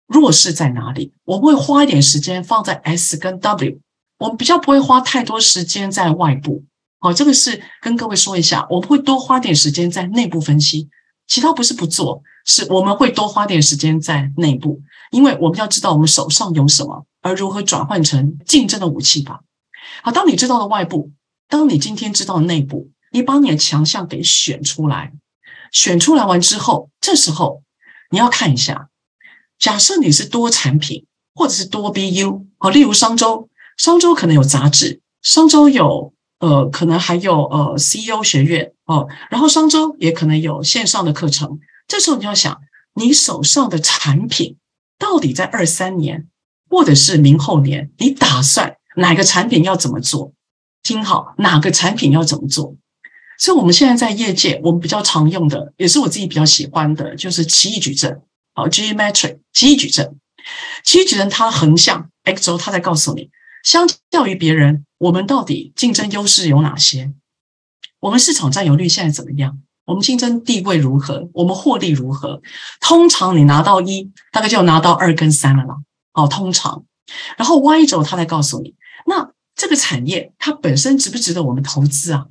[0.09, 1.13] 弱势在哪里？
[1.25, 3.79] 我们会花一点时间放在 S 跟 W，
[4.19, 6.65] 我们比较不会花太多时间在外部。
[6.99, 10.89] 好，这个是跟各位说一下，我们会多花点时间在内部分析，
[11.29, 14.81] 其他不是不做，是我们会多花点时间在内部，
[15.13, 19.41] 因为我们要知道我们手上有什么，而如何转换成竞争的武器吧。
[20.03, 21.13] 好，当你知道了外部，
[21.49, 25.13] 当你今天知道内部，你把你的强项给选出来，
[25.71, 27.63] 选出来完之后，这时候
[28.11, 28.89] 你要看一下，
[29.59, 41.59] 假设你是多产品或者是多 BU 哦，例如商周，商周可能有杂志，商周有呃，可能还有呃 CEO 学院哦，然后商周也可能有线上的课程。
[41.87, 42.61] 这时候你要想，
[42.95, 44.57] 你手上的产品
[44.99, 46.29] 到底在二三年
[46.69, 50.33] 或者是明后年，你打算哪个产品要怎么做？
[50.83, 52.77] 听好，哪个产品要怎么做？
[53.39, 58.21] 所以，我们现在在业界，我们比较常用的，也是我自己比较喜欢的，就是奇异矩阵。
[58.59, 60.17] 好，Geometry 奇异矩阵，
[60.83, 63.31] 奇异矩阵它横向 X 轴，它在告诉你，
[63.63, 67.13] 相较于别人，我们到底竞争优势有哪些？
[68.01, 69.61] 我们市场占有率现在怎么样？
[69.85, 71.31] 我们竞争地位如何？
[71.35, 72.43] 我们获利如何？
[72.81, 75.77] 通常你拿到一，大概就拿到二跟三了啦。
[76.15, 76.85] 哦，通常，
[77.37, 78.75] 然后 Y 轴它在告诉你，
[79.07, 82.27] 那这个产业它本身值不值得我们投资啊？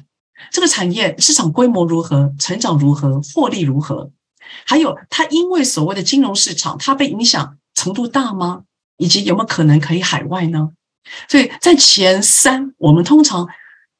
[0.51, 4.11] 这个产业市场规模如何，成长如何，获利如何？
[4.65, 8.63] 还有它因为所谓的金融市场，它被影响程度大吗？
[8.97, 10.69] 以及有没有可能可以海外呢？
[11.27, 13.47] 所以在前三，我们通常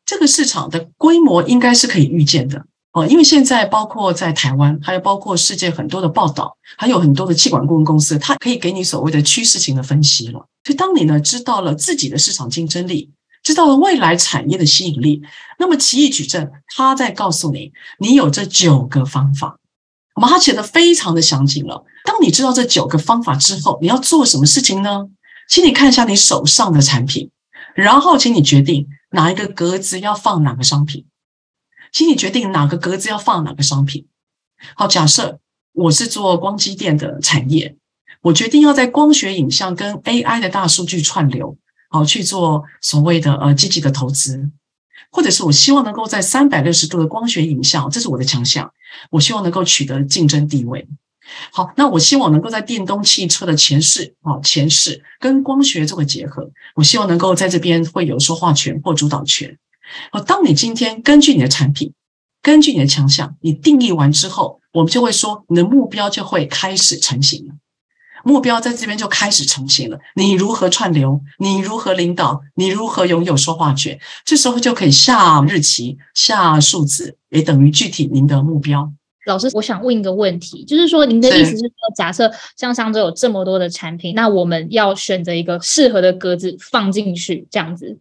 [0.06, 3.06] 这个市场的规模应该是可以预见的哦。
[3.06, 10.48] 因为现在包括在台湾，还有包括世界很多的报道，还有很多的气管顾问公司，它可以给你所谓的趋势型的分析了。
[10.64, 13.12] 所以当你呢知道了自己的市场竞争力。
[13.44, 15.22] 知道了未来产业的吸引力，
[15.58, 19.58] 那么奇异矩阵它在告诉你，你有这九个方法，
[20.18, 21.86] 我们它写的非常的详尽了。
[22.04, 25.08] 当你知道这九个方法之后，你要做什么事情呢？
[25.48, 27.30] 请你看一下你手上的产品，
[27.76, 31.06] 然后请你决定哪一个格子要放哪个商品，
[31.92, 34.08] 请你决定哪个格子要放哪个商品。
[34.76, 35.40] 好，假设
[35.74, 37.78] 我是做光机电的产业，
[38.24, 41.58] 我决定要在光学影像跟 AI 的大数据串流。
[41.90, 44.52] 好去做所谓的呃积极的投资，
[45.12, 48.72] 或者是我希望能够在三百六十度的光学影像，这是我的强项，
[49.12, 50.88] 我希望能够取得竞争地位。
[51.52, 59.58] 好，那我希望能够在电动汽车的前世啊前世跟光学做个结合，我希望能够在这边会有说话权或主导权。
[60.12, 61.94] 好，当你今天根据你的产品，
[62.42, 67.56] 根据你的强项，你定义完之后，我们就会说你的目标就会开始成型了。
[68.28, 69.98] 目标在这边就开始成型了。
[70.16, 71.22] 你如何串流？
[71.40, 72.42] 你如何领导？
[72.56, 73.98] 你如何拥有说话权？
[74.26, 78.92] 这时候就可以下日期、下数字，也等于具体您的目标。
[79.28, 87.98] 老师，我想问一个问题，就是说，您的意思是说，假设像上周有这么多的产品，那我们要选择一个适合的格子放进去，这样子？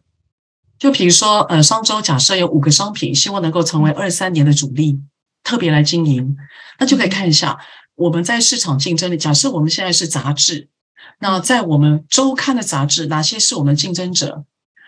[0.78, 4.98] 就比如说，呃，商周假设有五个商品，希望能够成为二三年的主力，
[5.44, 6.36] 特别来经营，
[6.80, 7.56] 那就可以看一下。
[7.96, 10.68] 我们在市场竞争力，假设我们现在是杂志，
[11.20, 14.44] 那在我们周刊的杂志，哪些是我们竞争者？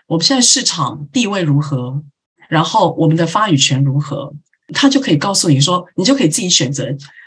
[0.07, 2.03] 我们现在市场地位如何？
[2.47, 4.33] 然后我们的发语权如何？
[4.73, 6.85] 他就可以告诉你说，你就可以自己选择。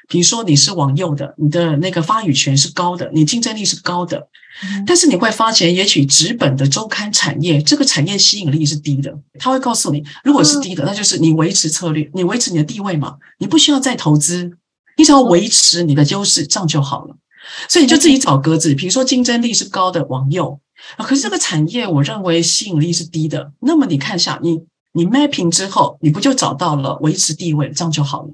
[0.09, 4.29] 比如说你是往右的，你的那个发语权是高的，你竞争力是高的。
[4.87, 9.17] 但是你会发现，也许纸本的周刊产业，这个产业吸引力是低的。
[9.39, 14.59] 他会告诉你，如果是低的，那就是你维持策略，你维持你的地位嘛，你不需要再投资。
[14.97, 17.17] 你只要维持你的优势，这样就好了。
[17.69, 20.61] 所以你就自己找格子，比如说竞争力是高的往右
[20.97, 21.05] 啊。
[21.05, 24.61] 可是这个产业我认为吸引力是低的，那么你看一下，你
[24.93, 28.29] 你 mapping 之后，你不就找到了维持地位，这样就好了。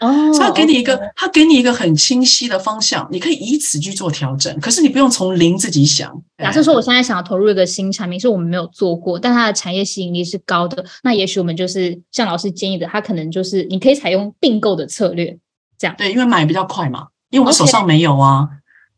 [0.00, 4.60] 哦，他给你一个，他给你一个很清晰的方向，你可以以此去做调整。
[4.60, 6.12] 可是你不用从零自己想。
[6.40, 15.36] 假设说我现在想要投入一个新产品，是我们没有做过，但它的产业吸引力是高的，那也许我们就是像老师建议的，它可能就是你可以采用并购的策略。
[15.78, 18.48] 这样对，因为买比较快嘛，因为我们手上没有啊。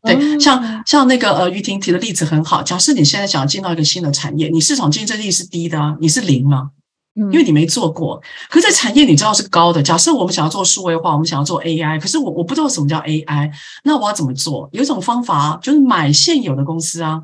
[0.03, 2.63] 对，像像那个呃于婷提的例子很好。
[2.63, 6.71] 假设你现在想要进到一个新的产业，你市场竞争力是低的啊，你是零嘛？
[7.13, 8.19] 因为你没做过。
[8.49, 9.83] 可是产业你知道是高的。
[9.83, 13.51] 假设我们想要做数位化，我们想要做 AI，可是我我不知道什么叫 AI，
[13.83, 14.67] 那我要怎么做？
[14.71, 17.21] 有一种方法就是买现有的公司啊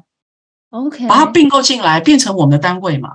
[0.70, 3.14] ，OK，把它并购进来，变成我们的单位嘛，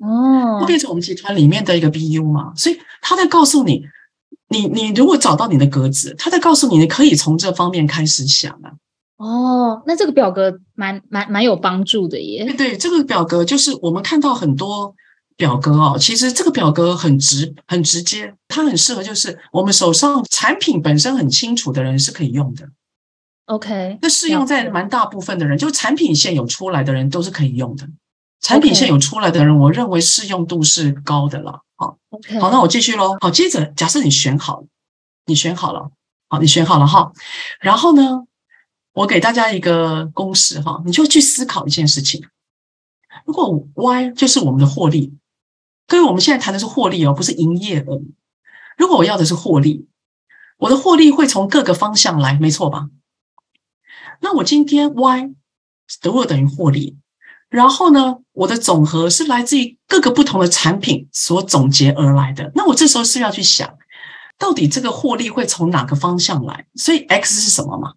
[0.00, 2.52] 哦，变成我们集团里面的一个 BU 嘛。
[2.56, 3.84] 所以他在告诉你。
[4.48, 8.72] 你你如果找到你的格子，他在告诉你，你可以从这方面开始想啊。
[9.16, 12.44] 哦，那这个表格蛮蛮蛮有帮助的耶。
[12.44, 14.94] 对对，这个表格就是我们看到很多
[15.36, 22.68] 表格哦，其实这个表格很直很直接，它很适合就是我们手上产品本身很清楚的人是可以用的。
[23.46, 27.88] OK，那适用在蛮大部分的人，就产品线有出来的人都是可以用的。
[28.40, 31.62] 产品线有出来的人，我认为适用度是高的了。
[31.76, 33.16] 好，OK，，好，那我继续喽。
[33.20, 34.66] 好，接着假设你选好了，
[35.26, 35.90] 你选好了，
[36.28, 37.12] 好，你选好了哈。
[37.60, 38.26] 然后呢，
[38.92, 42.26] 我给大家一个公式哈，你就去思考一件事情。
[43.24, 45.14] 如果 Y 就是我们的获利，
[45.86, 48.00] 各位，我们现在谈的是获利哦，不是营业额。
[48.78, 49.88] 如果我要的是获利，
[50.58, 52.88] 我的获利会从各个方向来，没错吧？
[54.20, 55.34] 那我今天 Y
[56.00, 56.96] 得我等于获利，
[57.48, 62.50] 然后呢，我的总和是来自于各个不同的产品所总结而来的。
[62.54, 63.78] 那我这时候是要去想，
[64.38, 66.66] 到底这个获利会从哪个方向来？
[66.74, 67.92] 所以 X 是什么嘛？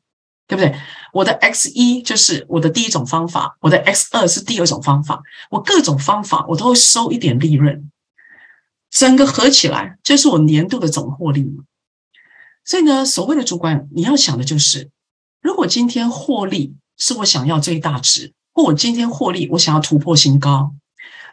[0.48, 0.76] 对不对？
[1.14, 7.92] 我的 X 一就是我的第一种方法，我的 X 二是第二种方法，我各种方法我都会收一点利润，
[8.90, 11.64] 整个合起来就是我年度的总获利嘛。
[12.64, 14.92] 所以呢，所谓的主管，你要想的就是。
[15.42, 20.74] 如果今天获利是我想要最大值，或我今天获利我想要突破新高，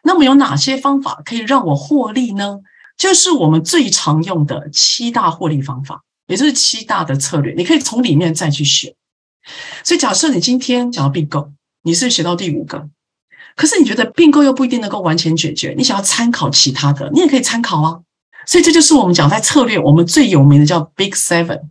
[0.04, 2.60] 那么有哪些方法可以让我获利呢？
[2.96, 8.94] 就是我们最常用的七大获利方法，也就是七大的策略，你可以从里面再去选。
[9.82, 11.50] 所以假设你今天想要并购，
[11.82, 12.88] 你是学到第五个，
[13.56, 18.02] 可是你觉得并购又不一定能够完全解决，你想要参考其他的，你也可以参考啊。
[18.46, 21.62] 所以这就是我们讲在策略，我们最有名的叫 Big Seven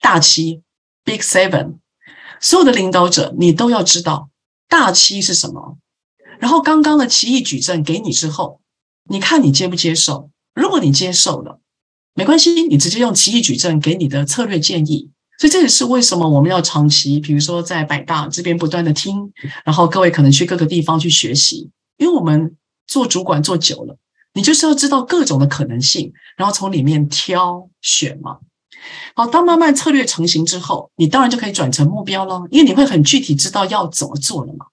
[0.00, 0.62] 大七。
[1.04, 1.76] Big Seven，
[2.40, 4.28] 所有的领导者，你都要知道
[4.72, 5.76] 大七是什么。
[6.40, 8.62] 然后刚刚的奇异矩阵给你之后，
[9.10, 10.30] 你看你接不接受？
[10.54, 11.60] 如果你接受了，
[12.14, 15.10] 没关系，你直接用奇异矩阵给你的策略建议。
[15.38, 19.30] 所以这也是为什么我们要长期，比如说在百大这边不断的听，
[19.66, 22.56] 然后各位可能去各个地方去学习，因为我们
[22.86, 23.98] 做主管做久了，
[24.32, 28.38] 你就是要知道各种的可能性，然后从里面挑选嘛。
[29.14, 34.66] 好，当慢慢策略成型之后，你当然就可以转成目标喽，因为你会很具体知道要怎么做了嘛。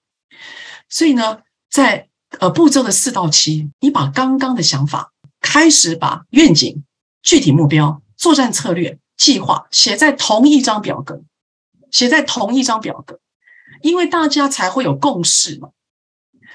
[0.88, 1.38] 所以呢，
[1.70, 2.08] 在
[2.38, 6.84] 呃步骤的四到七，你把刚刚的想法开始把愿景、
[7.22, 11.22] 具体目标、作战策略、计划写在同一张表格，
[11.90, 13.20] 写在同一张表格，
[13.82, 15.70] 因为大家才会有共识嘛。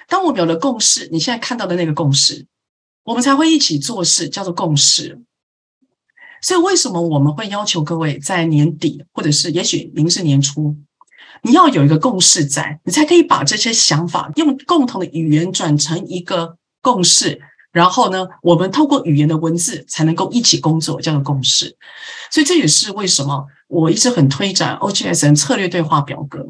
[0.08, 2.46] 当我们有了共识，你现在看到的那个共识，
[3.04, 5.22] 我们才会一起做事，叫做共识。
[6.46, 10.76] 所以，为什么我们会要求各位在年底，或者是也许您是年初，
[11.42, 17.42] 你要有一个共识在，你才可以把这些想法用共同的语言转成一个共识，
[17.72, 21.76] 然后呢，我们透过语言的文字才能够一起工作，叫做共识。
[22.30, 26.46] 所以这也是为什么我一直很推展 OGSN 策略对话表格，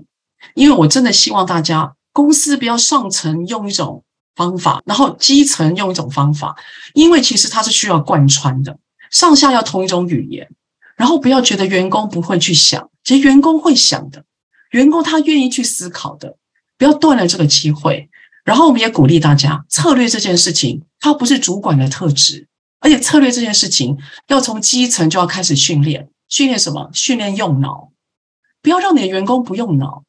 [0.55, 4.03] 因为我真的希望大家公司不要上层用一种
[4.35, 6.53] 方法，然后基层用一种方法，
[6.93, 8.77] 因为其实它是需要贯穿的。
[9.15, 10.49] 上下要同一种语言，
[10.97, 14.25] 然后不要觉得员工不会去想，其实员工会想的，
[14.71, 16.35] 员工他愿意去思考的，
[16.77, 18.09] 不要断了这个机会。
[18.43, 22.49] 然后我们也鼓励大家，策略这件事情它不是主管的特质，
[22.81, 23.97] 而且策略这件事情
[24.27, 26.89] 要从基层就要开始训练，训练什么？
[26.93, 27.93] 训练用脑，
[28.61, 30.03] 不要让你的员工不用脑，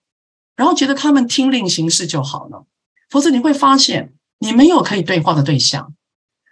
[0.56, 2.66] 然后觉得他们听令行事就好了，
[3.08, 5.94] 否则你会发现你没有可以对话的对象。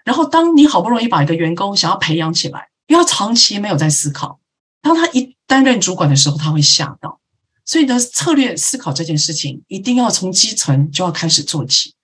[0.05, 4.39] 然后，当你好不容易把一个员工想要培养起来，因为他长期没有在思考，
[4.83, 7.19] 当他一担任主管的时候，他会吓到。
[7.65, 11.95] 所以呢，策略思考这件事情一定要从基层就要开始做起。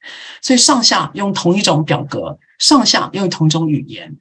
[0.40, 4.16] 所以上下用同一种表格，上下用同一种语言。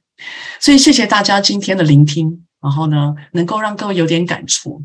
[0.60, 4.82] 所以谢谢大家今天的聆听，然后呢，能够让各位有点感触。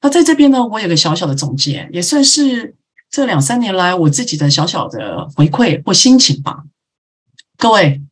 [0.00, 2.74] 那在这边呢，我有个小小的总结，也算是
[3.08, 6.64] 这两三年来我自己的小小的回馈或心情吧。
[7.56, 8.02] 各位。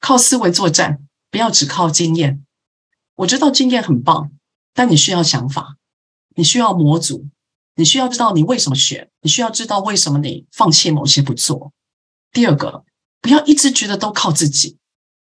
[0.00, 2.44] 靠思维作战，不要只靠经验。
[3.16, 4.30] 我知道经验很棒，
[4.74, 5.76] 但你需要想法，
[6.34, 7.28] 你需要模组，
[7.76, 11.72] 你需要知道你为什么选，你需要知道为什么你放弃某些不做。
[12.32, 12.84] 第二个，
[13.20, 14.76] 不要一直觉得都靠自己，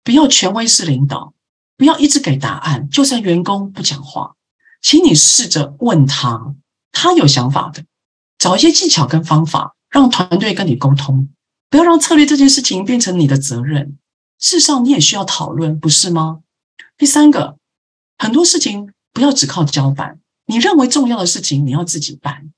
[0.02, 1.34] 不要权威式领导，
[1.76, 2.88] 不要一直给答案。
[2.88, 4.34] 就算员工不讲话，
[4.80, 6.54] 请你试着问他，
[6.92, 7.84] 他有想法的，
[8.38, 11.28] 找一些技巧跟方法，让团队跟你沟通。
[11.68, 13.98] 不要让策略这件事情变成你的责任。
[14.38, 16.40] 事实上，你也需要讨论，不是吗？
[16.98, 17.56] 第三个，
[18.18, 22.50] 很多事情不要只靠交办，你认为重要的事情，你要自己办。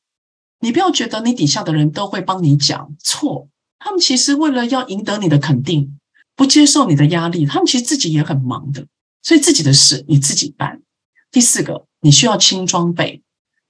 [0.61, 3.49] 你不要觉得你底下的人都会帮你讲错，
[3.79, 5.99] 他们其实为了要赢得你的肯定，
[6.35, 8.87] 不接受你的压力，他们其实自己也很忙的。
[9.23, 10.83] 所以自己的事你自己办。
[11.31, 13.23] 第四个，你需要轻装备。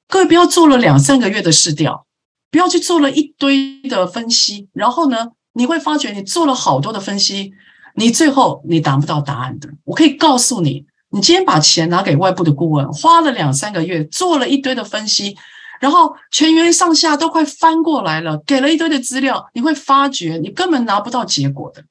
[0.07, 2.07] 各位不要做了两三个月的试调，
[2.51, 7.53] 不要去做了一堆的分析，然后呢，你会发觉你做了好多的分析。
[7.99, 15.37] 你最后你达不到答案的，我可以告诉你，你今天把钱拿给外部的顾问，花了两三个月做了一堆的分析，
[15.81, 21.83] 然后全员上下都快翻过来了，给了一堆的资料，你会发觉你根本拿不到结果的。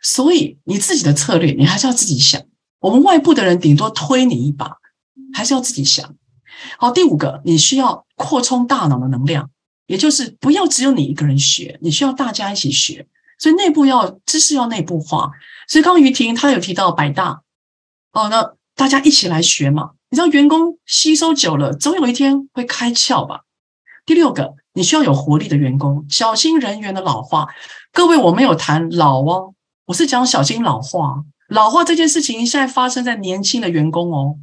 [0.00, 2.40] 所以你自己的策略，你还是要自己想。
[2.78, 4.76] 我们外部的人顶多推你一把，
[5.34, 6.14] 还是要自己想。
[6.78, 9.50] 好，第五个，你需要扩充大脑的能量，
[9.86, 13.08] 也就是不要只有你一个人学，你需要大家一起学。
[13.40, 15.30] 所以内部要知识要内部化，
[15.66, 17.40] 所以刚刚于婷她有提到百大
[18.12, 19.92] 哦，那大家一起来学嘛。
[20.10, 23.42] 你知道员工吸收久了，总有一天会开窍吧。
[24.04, 27.48] 第六个，你需要有活力的员工，小心人员的老化。
[27.92, 29.54] 各位，我没有谈老哦，
[29.86, 31.24] 我是讲小心老化。
[31.48, 34.36] 老化这件事情现在发生在年轻的员工哦。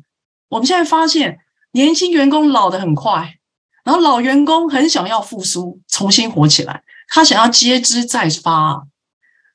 [0.50, 1.40] 我们现在发现，
[1.74, 3.38] 年轻员工老得很快，
[3.84, 8.88] 然后老员工很想要复苏，重新活起来，他想要接枝再发。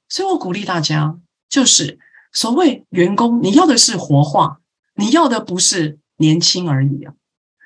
[0.09, 1.17] 所以我鼓励大家，
[1.49, 1.99] 就是
[2.33, 4.59] 所谓员工，你要的是活化，
[4.97, 7.15] 你要的不是年轻而已啊。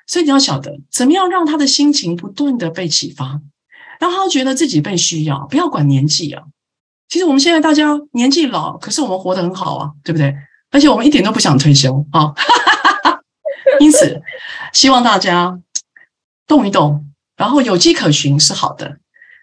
[0.05, 3.41] 所以你要晓得，怎么样让他的心情不断的被启发，
[3.99, 6.43] 让他觉得自己被需要，不要管年纪啊。
[7.09, 10.33] 其实我们现在大家年纪老，可是我们活得很好啊，对不对？
[10.71, 12.33] 而且我们一点都不想退休啊。
[13.79, 14.21] 因此，
[14.71, 15.59] 希望大家
[16.47, 18.99] 动一动，然后有迹可循是好的。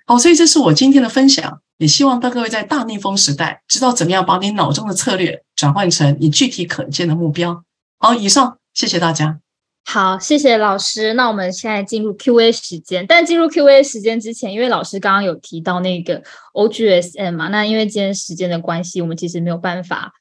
[0.07, 7.65] 好，所以这是我今天的分享，也希望大各位在大逆风时代，知道怎么样把你脑中的策略转换成你具体可见的目标。
[7.99, 9.41] 好，以上，谢谢大家。
[9.87, 11.15] 好，谢谢老师。
[11.15, 13.07] 那我们现在进入 Q&A 时间。
[13.07, 16.23] 但进入 Q&A 时间之前，因为老师刚刚有提到那个
[16.55, 20.13] OGSM 嘛，那因为今天时间的关系，我们其实没有办法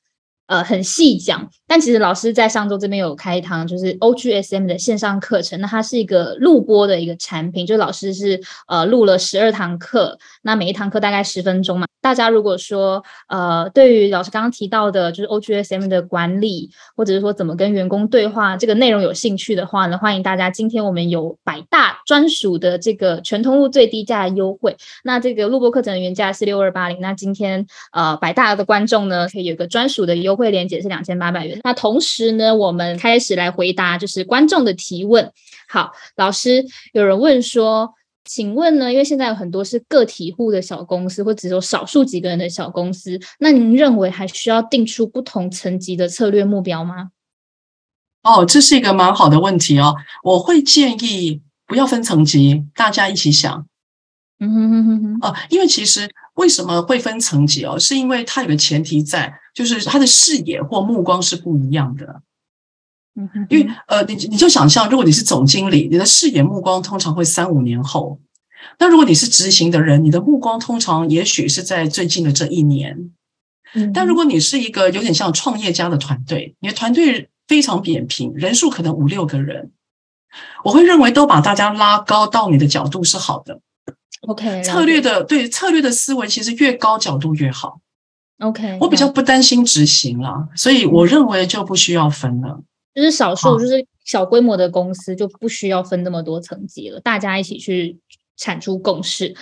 [0.47, 1.49] 呃很细讲。
[1.67, 11.87] 但其实老师在上周这边有开一堂就是 OGSM 的线上课程，那它是一个录播的一个产品，就老师是呃录了十二堂课，那每一堂课大概十分钟嘛。
[12.03, 20.49] 大家如果说呃，对于老师刚刚提到的，就是 OGSM 的管理，或者是说怎么跟员工对话这个内容有兴趣的话呢，欢迎大家。
[20.49, 24.75] 今天我们有百大专属的这个全通路最低价优惠。
[25.05, 31.57] 那这个录播课程的原价是六二八零，那今天呃百大的观众呢，可以有个专属的优惠链接是两千八百元。
[31.63, 35.31] 那同时呢，我们开始来回答就是观众的提问。
[35.69, 37.93] 好，老师有人问说。
[38.25, 38.91] 请问呢？
[38.91, 47.09] 因为现在有很多是个体户的小公司，或只有少数几个人的小公司，那您认为还需要定出不同层级的策略目标吗？
[48.23, 49.95] 哦，这是一个蛮好的问题哦。
[50.23, 53.67] 我会建议不要分层级，大家一起想。
[54.39, 55.17] 嗯哼哼哼哼。
[55.21, 57.77] 哦，因为其实为什么会分层级哦？
[57.77, 62.21] 是因为它有个前提在，就是他的视野或目光是不一样的。
[63.15, 68.17] 嗯，因为呃，你你就想象，如果你是总经理，你的视野目光通常会三五年后；
[68.79, 73.11] 那如果你是执行的人，你的目光通常也许是在最近的这一年。
[73.75, 79.71] 嗯，但如果你是一个有点像创业家的团队，你的团队非常扁平，人数可能五六个人，
[80.63, 83.59] 我会认为都把大家拉高到你的角度是好的。
[84.21, 87.79] OK，策略的对策略的思维其实越高角度越好。
[88.39, 92.61] OK，我比较不担心执行了，所以我认为就不需要分了。
[92.93, 97.97] 就是少数，就是小规模的公司就不需要分那么多层级了，大家一起去
[98.37, 99.35] 产出共识。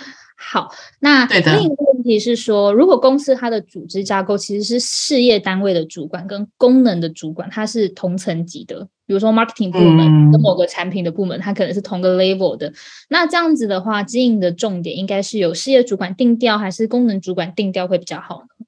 [0.44, 12.72] 好，那另一个问题是说，如果公司它的组织架构其实是事业单位的主管跟功能的主管，它是同层级的，比如说 marketing 部门跟某个产品的部门，它可能是同个 level 的。
[13.08, 18.66] 那这样子的话，经营的重点应该是由事业主管定调，还是功能主管定调会比较好呢？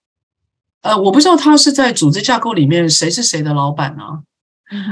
[0.82, 4.22] 呃，我不知道他是在组织架构里面谁是谁的老板啊？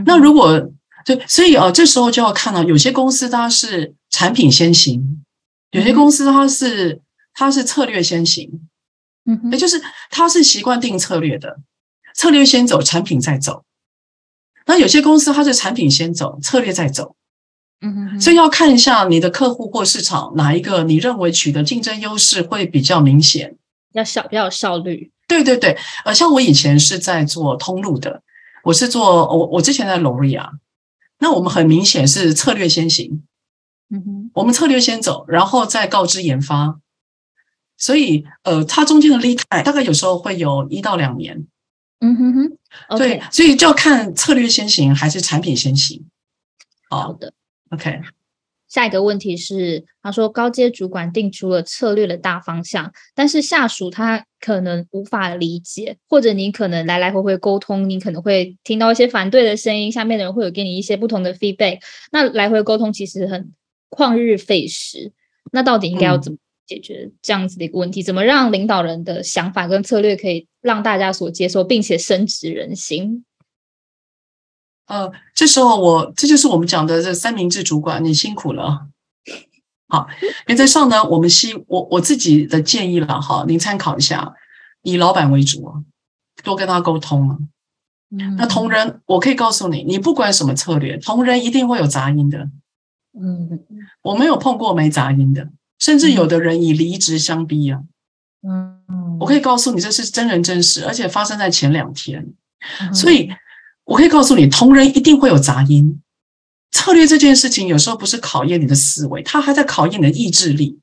[0.05, 0.71] 那如果
[1.05, 5.25] 对，所以呃，这时候就要看到，有些公司它是产品先行，
[5.73, 7.01] 有些公司它是
[7.35, 8.49] 它是策略先行，
[9.25, 11.59] 嗯，也就是它是习惯定策略的，
[12.15, 13.65] 策略先走，产品再走。
[14.67, 17.17] 那有些公司它是产品先走，策略再走，
[17.81, 23.57] 嗯哼，所以要看一下你的客户或市场哪一个你认为取得竞争优势会比较明显，
[23.93, 25.11] 要效比较有效率。
[25.27, 28.23] 对对对，呃，像我以前是在做通路的。
[28.65, 30.51] 我是做我我之前在 Loria，
[31.19, 33.23] 那我们很明显是策略先行，
[33.91, 36.79] 嗯哼，我们策略先走，然后再告知研发，
[37.77, 41.47] 所以呃，它中间的 lead time 大概有时候会有一到两年，
[42.01, 46.05] 嗯哼哼，对，所以就要看策略先行还是产品先行。
[46.89, 47.33] 好的
[47.71, 48.01] ，OK。
[48.73, 61.81] 下一个问题是，他说高阶主管定出了策略的大方向，但是下属他可能无法理解，或者你可能来来回回沟通，你可能会听到一些反对的声音，下面的人会有给你一些不同的 feedback，
[62.13, 63.53] 那来回沟通其实很
[63.91, 65.13] 旷日费时，
[65.53, 68.03] 那到底应该要怎么解决这样子的一个问题？
[68.03, 73.27] 怎么让领导人的想法跟策略可以让大家所接受，并且深植人心？
[74.87, 78.89] 呃，这时候我这就是我们讲的这三明治主管，你辛苦了。
[79.89, 80.07] 好，
[80.47, 84.35] 原则上呢，我们希我我自己的建议了哈，您参考一下，
[84.83, 85.85] 以老板为主，
[86.43, 87.49] 多跟他沟通。
[88.37, 92.51] 那同仁，我可以告诉你，你不管什么策略，同仁一定会有杂音的。
[93.19, 93.61] 嗯，
[94.03, 97.81] 我没有碰过没杂音的，甚至有的人以离职相逼啊。
[98.47, 102.35] 嗯，我可以告诉你，这是真人真事，而且发生在前两天，
[102.93, 103.31] 所以。
[103.85, 106.01] 我可以告诉你，同仁一定会有杂音。
[106.71, 110.79] 策略这件事情有时候不是考验你的思维，它还在考验你的意志力。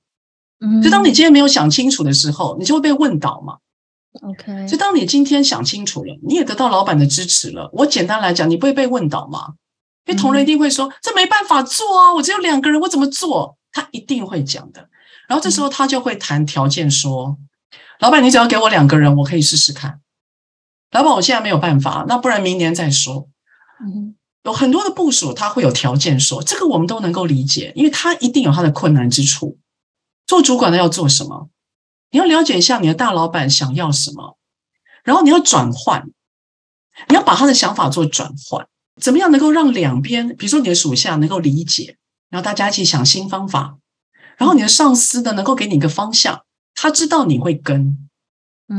[0.59, 3.57] 嗯，就当你今天没有想清楚的时候，你就会被问倒嘛。
[4.21, 7.69] OK，就当你今天想清楚了，你也得到老板的支持了。
[7.73, 9.53] 我简单来讲，你不会被问倒吗？
[10.05, 14.89] 因为同仁一定会说：“这没办法做啊，我只有两个人，我怎么做？”他一定会讲的。
[15.27, 17.37] 然后这时候他就会谈条件，说
[18.01, 19.99] ：“老板，你只要给我两个人，我可以试试看。”
[20.91, 23.29] 老板，我现在没有办法，那不然明年再说。
[23.83, 29.59] 嗯有很多的部署，他会有条件说，这个我们都能够理解，因为他一定有他的困难之处。
[30.25, 31.49] 做主管的要做什么？
[32.11, 34.37] 你要了解一下你的大老板想要什么，
[35.03, 36.09] 然后你要转换，
[37.09, 38.65] 你要把他的想法做转换，
[38.99, 41.97] 怎么样能够让两边，比如说你的属下能够理解，
[42.29, 43.77] 然后大家一起想新方法，
[44.37, 48.09] 然后你的上司呢能够给你一个方向，他知道你会跟，哼，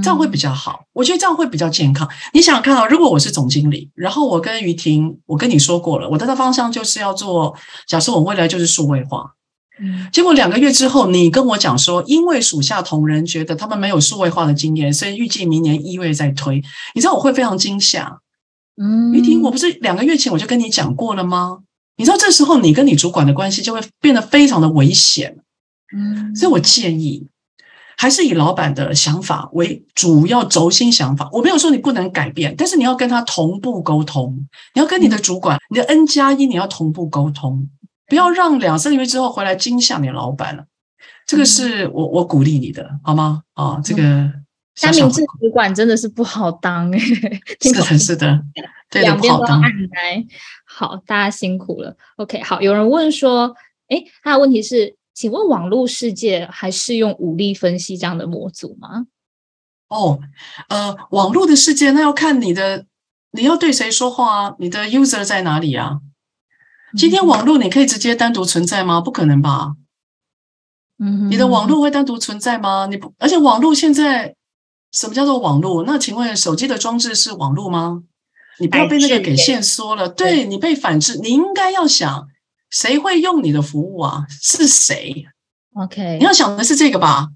[0.03, 2.09] 这样会比较好，我觉得这样会比较健康。
[2.33, 7.57] 你想想看啊，如果我是总经理，然后我跟于婷，我跟你说过了，我的大方向就是要做，
[7.89, 9.35] 假设我未来就是数位化，
[9.81, 16.63] 嗯结果两个月之后，你跟我讲说，因为属下同仁觉得他们没有数位化的经验，所以预计明年一月再推。
[16.95, 18.21] 你知道我会非常惊吓。
[18.81, 21.59] 嗯，于婷，我不是两个月前我就跟你讲过了吗？
[21.97, 25.37] 你知道这时候你跟你主管的关系就会变得非常的危险。
[25.95, 27.27] 嗯，所以我建议，
[28.01, 31.29] 还是以老板的想法为主要轴心想法。
[31.31, 34.35] 我没有说你不能改变，但是你要跟他同步沟通，
[34.75, 37.69] 你要跟你的主管，你的 N 加一，你要同步沟通，
[38.07, 40.65] 不要让两三个月之后回来惊吓你老板了。
[41.27, 43.43] 这个是我我鼓励你的，好吗？
[43.53, 44.33] 啊，这个
[44.77, 46.99] 小三明治主管真的是不好当哎，
[47.59, 48.43] 听是的，是的，
[48.89, 49.61] 对的，两不好当。
[49.61, 50.27] 边都按来。
[50.65, 51.95] 好，大家辛苦了。
[52.17, 53.55] OK，好，有人问说，
[53.91, 59.07] 诶，他的问题是，请问网络世界还适用武力分析这样的模组吗？
[59.89, 60.21] 哦，
[60.69, 62.87] 呃，网络的世界那要看你的，
[63.33, 64.55] 你要对谁说话啊？
[64.59, 66.01] 你的 user 在哪里啊？
[66.97, 69.01] 今天网络你可以直接单独存在吗？
[69.01, 69.75] 不可能吧？
[70.99, 72.87] 嗯，你的网络会单独存在吗？
[72.87, 74.37] 你不，而且网络现在
[74.93, 75.85] 什么叫做网络？
[75.85, 78.03] 那请问手机的装置是网络吗？
[78.59, 82.29] 你不要被那个给限缩了，对你被反制，你应该要想
[82.71, 84.25] 谁会用你的服务啊？
[84.41, 85.27] 是谁
[85.75, 87.29] ？OK，你要想的是这个吧？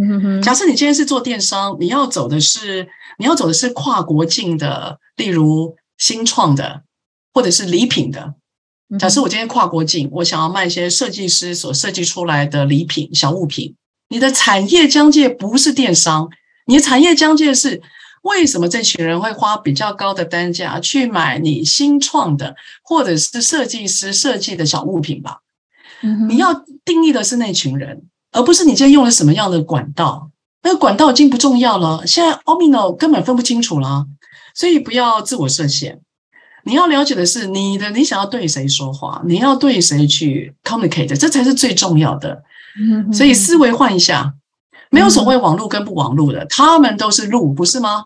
[0.00, 6.82] 嗯哼哼，假设你今天是做电商，你要走的是你要走的是跨国境的，例如新创的，
[7.34, 8.34] 或者是礼品的。
[8.98, 13.74] 假设我今天跨国境，我想要卖一些设计师所设计出来的礼品、小物品。
[14.08, 16.30] 你的产业疆界不是电商，
[16.66, 17.82] 你的产业疆界是
[18.28, 25.38] 为什么这群人会花比较高的单价去买你新创的或者是设计师设计的小物品吧？
[26.02, 26.54] 嗯你要
[26.84, 28.02] 定义的是那群人，
[28.32, 30.30] 而不是你今天用了什么样的管道。
[30.62, 34.06] 那个管道已经不重要了，现在 Omino 根本分不清楚了，
[34.54, 36.00] 所以不要自我设限。
[36.64, 42.42] 你要了解的是你的，你想要对谁说话，你要对谁去 communicate，这才是最重要的。
[43.12, 44.34] 所以思维换一下，
[44.90, 48.04] 没有所谓网路跟不网路的，他们都是路，不是吗？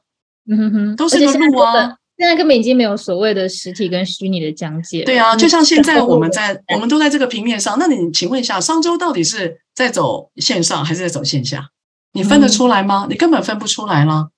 [0.49, 5.03] 嗯哼哼，都是而且现在个路啊现在根本已经没有所谓的实体跟虚拟的讲解。
[5.03, 7.76] 对啊，嗯就像现在 我们在，我们都在这个平面上。
[7.78, 11.68] 那你请问一下，商周到底是在走线上还是在走线下？
[12.12, 13.07] 你分得出来吗？
[13.09, 14.28] 你根本分不出来啦。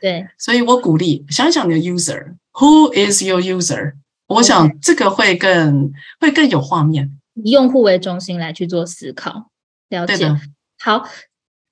[0.00, 3.94] 对，所以我鼓励想一想你的 user，who is your user？
[4.28, 5.90] 我想这个会更
[6.20, 7.10] 会更有画面。
[7.42, 9.50] 以用户为中心来去做思考，
[9.88, 10.30] 了解。
[10.78, 11.08] 好，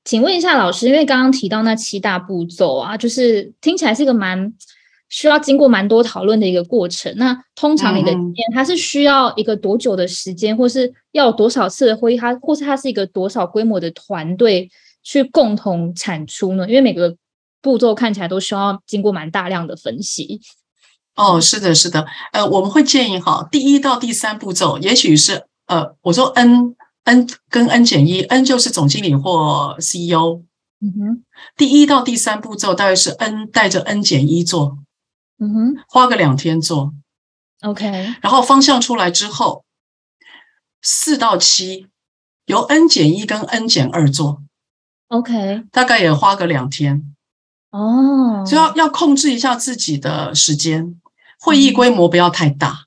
[0.04, 4.52] 请问一下老师，因为刚刚提到那七大步骤啊，就是听起来是一个蛮
[5.08, 7.12] 需要经过蛮多讨论的一个过程。
[7.16, 14.70] 那通常你的经验，它是需要一个多久的时间，或是要多少次的会议，它或是它是一个多少规模的团队
[15.02, 16.66] 去共同产出呢？
[16.66, 17.14] 因为每个
[17.60, 20.40] 步骤看起来都需要经过蛮大量的分析。
[21.16, 26.74] 哦，是的，是的，呃，我们会建议哈，第一到第三步骤，也许是呃，我说 N
[27.04, 30.42] N 跟 N 减一，N 就是总经理或 CEO，
[30.80, 31.24] 嗯哼，
[31.56, 34.78] 第一到第三步骤大概是 N 带着 N 减一做，
[35.38, 35.84] 嗯哼。
[35.88, 36.92] 花个两天做
[37.62, 39.64] ，，OK，然后方向出来之后，
[40.82, 41.88] 四到七
[42.46, 44.42] 由 N 减一跟 N 减二做
[45.08, 47.14] ，OK，大概也花个两天，
[47.70, 51.00] 哦，所以要要控制一下自己的时间，
[51.40, 52.86] 会议规模不要太大。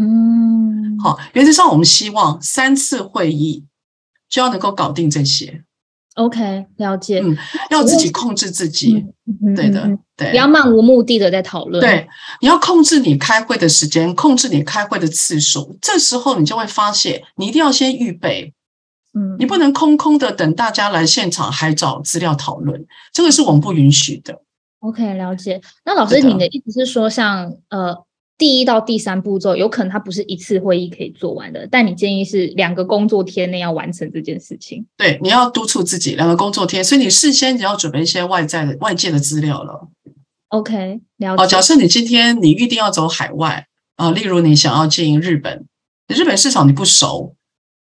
[0.00, 3.64] 嗯，好，原则上我们希望三次会议
[4.28, 5.64] 就要能够搞定这些
[6.14, 7.36] ，，OK，了解，嗯
[7.70, 8.94] 要自己控制自己。
[8.94, 9.86] 嗯对的
[10.16, 12.08] 对不要漫无目的的在讨论，对，
[12.40, 15.78] 你要控制你开会的时间，控制你开会的次数。
[15.82, 18.52] 这时候你就会发现，你一定要先预备，
[19.14, 24.42] 嗯，你不能空空的等大家来现场还找资料讨论，这个是我们不允许的。
[24.80, 25.60] OK，了解。
[25.84, 27.94] 那老师，你的意思是说像，呃
[28.38, 34.86] 第一到第三步骤，有可能它不是一次会议可以做完的，但你建议是两个工作天内要完成这件事情。
[34.96, 39.88] 对，你要督促自己两个工作天，所以你事先你要准备一些外在的外界的资料了。
[40.50, 41.50] OK，了解哦，解。
[41.50, 43.66] 假设你今天你预定要走海外
[43.96, 45.66] 啊，例如你想要经营日本，
[46.06, 47.34] 日本市场你不熟，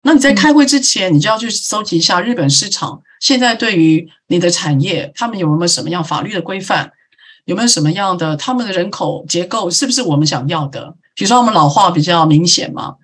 [0.03, 6.91] 那你在嗯开会之前，你就要去搜集一下日本市场现在对于你的产业，他们有没有什么样法律的规范，
[7.45, 10.95] 有没有什么样的他们的人口结构是不是我们想要的？
[11.15, 12.95] 比如说我们老化比较明显嘛，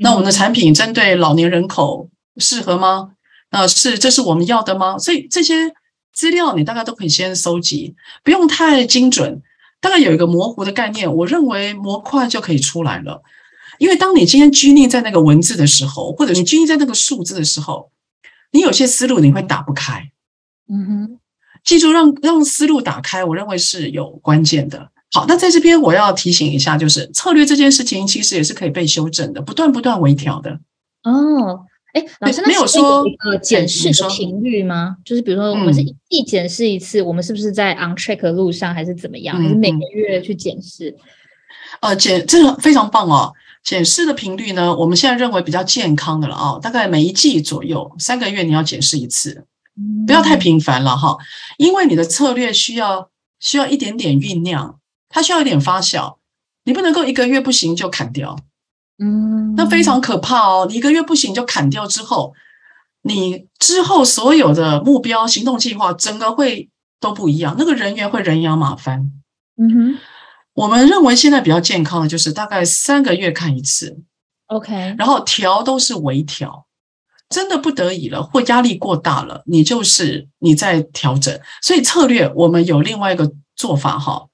[0.00, 3.12] 那我们的嗯产品针对老年人口适合吗？
[3.50, 4.98] 那是这是我们要的吗？
[4.98, 5.72] 所以这些
[6.12, 9.40] 资料你大概都可以先搜集，不用太精准，
[9.80, 13.22] 大概有一个模糊的概念，我认为模块就可以出来了。
[13.78, 17.90] 因为当你今天拘泥在那个文字的时候，或者你拘泥在那个数字的时候，
[18.52, 20.10] 你有些思路你会打不开。
[20.68, 21.15] 嗯哼，
[21.66, 24.88] 记住让让思路打开，我认为是有关键的。
[25.12, 30.58] 好，那在这边我要提醒一下，就是策略这件事情其实也是可以被修正的，不断不断微调的。
[31.04, 34.96] 哦，哎，老师，那没有说呃检视的频率吗？
[35.04, 39.40] 就是比如说，我们是嗯一季检视一次，我们是不是在 on track 的路上，还是怎么样？
[39.40, 40.94] 还是每个月去检视？
[41.80, 43.32] 呃，检这个非常棒哦。
[43.62, 49.44] 检视的频率呢，我们现在认为比较健康的了啊、大概每一季左右，三个月你要检视一次，
[50.06, 51.16] 不要太嗯频繁了哈，
[51.58, 56.16] 因为你的策略需要需要一点点酝酿，它需要一点发酵，
[56.64, 58.38] 你不能够一个月不行就砍掉，
[58.98, 60.66] 嗯，那非常可怕哦。
[60.68, 62.34] 你一个月不行就砍掉之后，
[63.02, 66.70] 你之后所有的目标、行动计划，整个会
[67.00, 69.12] 都不一样，那个人员会人仰马翻。
[69.58, 69.98] 嗯哼
[70.54, 74.02] 我们认为现在比较健康的就是大概三个月看一次
[74.46, 76.65] ，，OK，然后调都是微调，
[77.28, 81.38] 真的不得已了或压力过大了，你就是你在调整。
[81.60, 84.28] 所以策略我们有另外一个做法哈，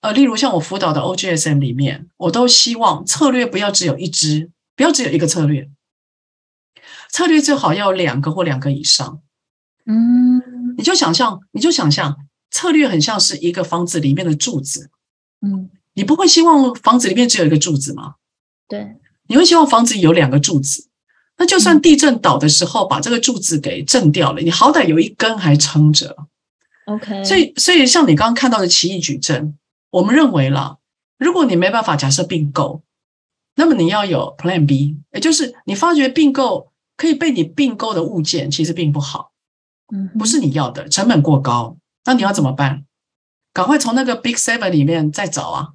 [0.00, 5.68] 呃，例如像我辅导的 OGSM 里面，我都希望策略不要只有一支，不要只有一个策略，
[7.10, 9.20] 策略最好要有两个或两个以上。
[9.86, 10.40] 嗯
[10.76, 12.16] 你就想象，你就想象
[12.50, 14.90] 策略很像是一个房子里面的柱子，
[15.40, 18.14] 嗯，你不会希望房子里面只有一个柱子吗？
[18.68, 20.88] 对，你会希望房子有两个柱子，
[21.40, 26.14] 那就算地震倒的时候把这个柱子给震掉了，你好歹有一根还撑着。
[26.84, 29.56] OK，所以，所以像你刚刚看到的奇异矩阵，
[29.90, 30.76] 我们认为啦，
[31.18, 32.82] 如果你没办法假设并购，
[33.56, 39.32] 那么你要有 Plan B，也就是你发觉并购可以被你并购的物件其实并不好，
[39.94, 42.84] 嗯不是你要的，成本过高，那你要怎么办？
[43.54, 45.68] 赶快从那个 Big Seven 里面再找啊！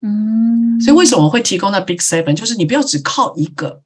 [0.00, 2.34] 嗯，所以为什么会提供那 Big Seven？
[2.34, 3.82] 就是你不要只靠一个，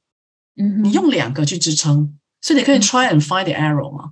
[0.57, 4.11] 嗯你用两个去支撑，所以你可以 try and find the error 嘛。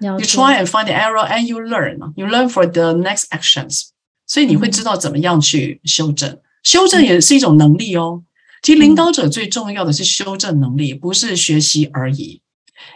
[0.00, 2.12] 了 You try and find the error and you learn.
[2.16, 3.88] You learn for the next actions.
[4.26, 6.38] 所以你会知道怎么样去修正。
[6.62, 8.24] 修正也是一种能力哦。
[8.62, 12.40] 其实领导者最重要的是修正能力，不是学习而已。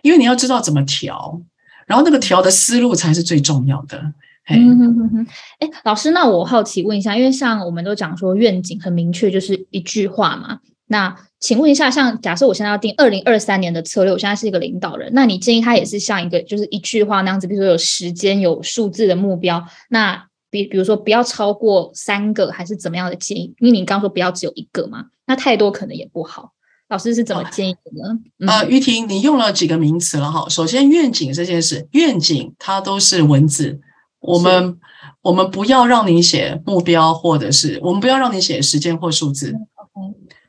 [0.03, 1.41] 因为你要知道怎么调，
[1.87, 4.13] 然后那个调的思路才是最重要的。
[4.45, 5.27] 嘿，嗯哼哼哼，
[5.59, 10.59] 哎，老师，那我好奇问一下，因为像我们都讲说愿景很明确，就是一句话嘛。
[10.89, 23.55] 那请问一下，像假设我现在要定二零二三年的策略，我现在是一个领导人，那你建议他也是像一个就是一句话那样子，比如说有时间、有数字的目标，那比比如说不要超过三个，还是怎么样的建议？
[23.61, 26.53] 因为你刚说不要只有一个嘛，那太多可能也不好。
[26.89, 28.51] 老师是怎么建议的呢？
[28.51, 30.49] 呃，嗯玉婷，你用了几个名词了哈？
[30.49, 33.78] 首先，愿景这件事，愿景它都是文字，
[34.20, 34.78] 我们
[35.20, 39.55] 我们不要让你写目标，或者是我们不要让你写时间或数字。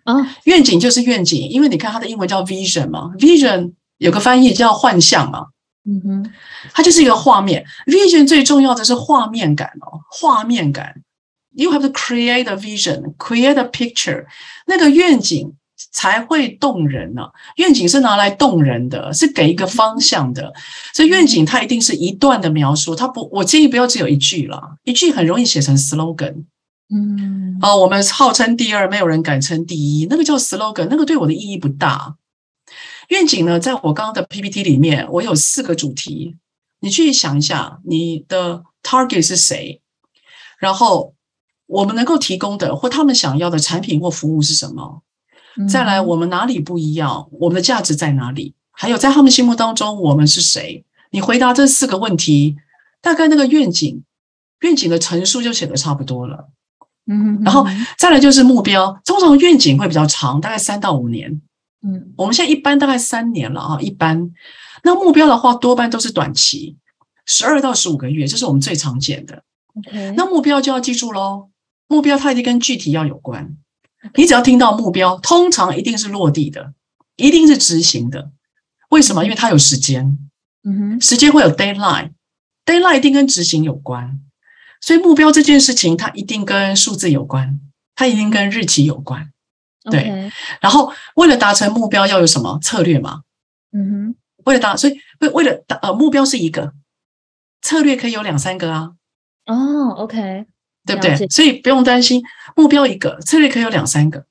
[0.09, 5.45] 啊，愿景就是愿景，因为你看它的英文叫 vision 嘛，vision 有个翻译叫幻象嘛，
[5.85, 6.31] 嗯哼，
[6.73, 7.63] 它就是一个画面。
[7.85, 10.95] vision 最重要的是画面感哦，画面感。
[11.51, 14.25] You have to create a vision, create a picture，
[14.67, 15.53] 那个愿景
[15.91, 17.23] 才会动人呢、
[17.57, 20.53] 愿景是拿来动人的，是给一个方向的。
[20.93, 26.45] 所以愿景它一定是一段的描述，它不，我建议不要只有一句了，一句很容易写成 slogan。
[26.91, 32.15] 嗯，哦，我们号称第二，没有人敢称第一，那个叫 slogan，那个对我的意义不大。
[33.09, 36.37] 愿景呢，在我刚刚的 PPT 里面，我有四个主题，
[36.79, 39.81] 你去想一下，你的 target 是谁，
[40.59, 41.13] 然后
[41.67, 45.03] 我们能够提供的或他们想要的产品或服务是什么？
[45.67, 47.27] 再来，嗯我们哪里不一样？
[47.33, 48.55] 我们的价值在哪里？
[48.71, 50.85] 还有，在他们心目当中，我们是谁？
[51.11, 52.55] 你回答这四个问题，
[53.01, 54.03] 大概那个愿景，
[54.61, 56.49] 愿景的陈述就写的差不多了。
[57.09, 57.65] 嗯哼，然后
[57.97, 61.41] 再来就是目标，通常愿景会比较长，大概三到五年。
[61.81, 64.31] 嗯我们现在一般大概三年了啊，一般。
[64.83, 66.75] 那目标的话，多半都是短期，
[67.25, 69.43] 十二到十五个月，这是我们最常见的。
[69.75, 71.49] ，OK，那目标就要记住喽，
[71.87, 73.57] 目标它一定跟具体要有关。
[74.15, 76.73] 你只要听到目标，通常一定是落地的，
[77.15, 78.31] 一定是执行的。
[78.89, 79.23] 为什么？
[79.23, 80.17] 因为它有时间，
[80.63, 84.19] 嗯哼，时间会有 deadline，deadline 一定跟执行有关。
[84.81, 87.59] 所以目标这件事情，它一定跟数字有关，
[87.95, 89.31] 它一定跟日期有关。
[89.89, 93.21] 对然后为了达成目标，要有什么策略嘛？
[93.71, 94.15] 嗯哼，
[94.45, 96.73] 为了达，所以为为了达呃目标是一个，
[97.61, 98.91] 策略可以有两三个啊，
[99.47, 100.45] 哦，OK，
[100.85, 101.27] 对不对？
[101.29, 102.21] 所以不用担心，
[102.55, 104.25] 目标一个，策略可以有两三个。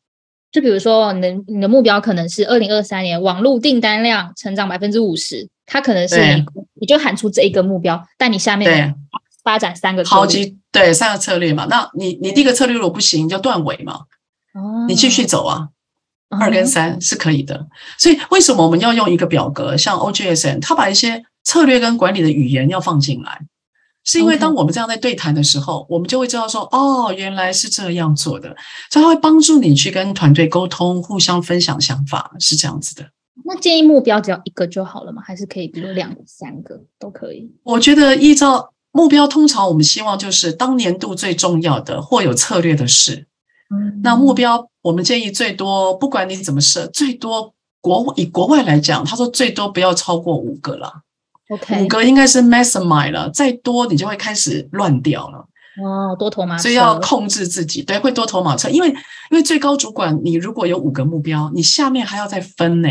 [0.52, 6.44] 就比如说你的你的目标可能是二零二三年网络订单量成长百分之五十，它可能是你
[6.80, 8.94] 你就喊出这一个目标，但你下面对，
[9.48, 11.64] 发展三个策好略几对三个策略嘛。
[11.70, 14.00] 那你你第一个策略如果不行，你就断尾嘛，
[14.52, 15.70] 哦，你继续走啊。
[16.28, 17.66] 嗯二跟三是可以的。
[17.96, 23.40] 所以为什么我们要用一个表格，像 OGSN，它把一些策略跟管理的语言要放进来，
[24.04, 28.54] 是因为当我们这样在对谈的时候，我们就会知道说，哦，原来是这样做的，
[28.90, 33.08] 所以它会帮助你去跟团队沟通，互相分享想法，是这样子的。
[33.46, 35.22] 那建议目标只要一个就好了吗？
[35.24, 37.50] 还是可以，比如两个、三个都可以？
[37.62, 43.26] 我觉得依照目标，通常我们希望就是当年度最重要的或有策略的事。
[43.70, 51.02] 嗯那目标我们建议最多，不管你怎么设，最多国以国外来讲，他说最多不要超过五个了。
[51.50, 55.38] OK 五个应该是 maximize 了，再多你就会开始乱掉了，
[55.82, 62.88] 哦，多头马车，所以要控制自己，对，会多头马车，因为因为最高主管，你如果有五个目标，你下面还要再分呢，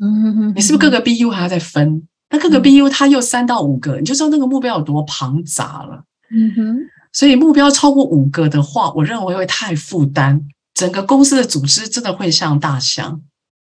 [0.00, 2.06] 嗯哼哼，你是不是各个 BU 还要再分？
[2.34, 6.04] 那各个嗯 BU 它又三到五个，你就知道那个目标有多庞杂了。
[6.30, 6.78] 嗯哼，
[7.12, 10.42] 所以目标超过五个的话，我认为会太负担，
[10.74, 13.22] 整个公司的组织真的会像大象。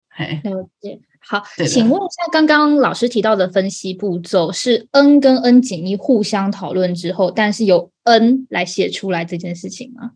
[0.09, 0.99] 嘿，了解。
[1.19, 10.11] 好，请问一下，刚刚老师提到的分析步骤是 N 跟 N 减一互相讨论之后，但是由 N 来写出来这件事情吗？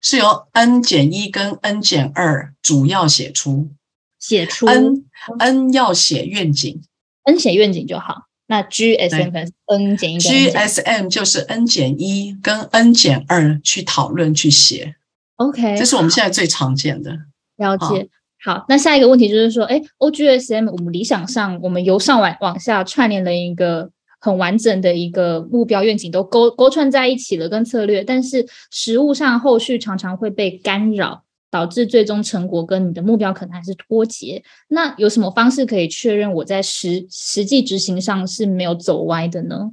[0.00, 3.70] 是由 n 减一跟 n 减二主要写出
[4.18, 5.02] 写出 n
[5.38, 6.82] n 要写愿景
[7.24, 8.26] N 写愿景就好。
[8.46, 14.96] 那 GSM 可能是 N 减一跟 N 减二，GSM 就是 n 减一跟 n 减二去讨论去写
[15.36, 17.16] ，OK，这是我们现在最常见的。
[17.56, 18.08] 了解。
[18.44, 31.23] 好，那下一个问题就是说，哎，OGSM 我们理想上，我们由上往往下串联了一个很完整的一个目标愿景，都勾勾串在一起了，跟策略，但是实物上后续常常会被干扰，
[31.54, 34.42] 导致最终成果跟你的目标可能还是脱节。
[34.66, 39.70] 那有什么方式可以确认我在实实际执行上是没有走歪的呢？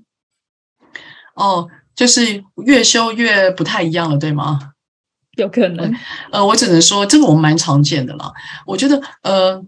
[1.33, 4.73] 哦，就是越修越不太一样了，对吗？
[5.37, 5.91] 有可能，
[6.31, 8.31] 呃，我只能说这个我们蛮常见的啦。
[8.67, 9.65] 我觉得，呃，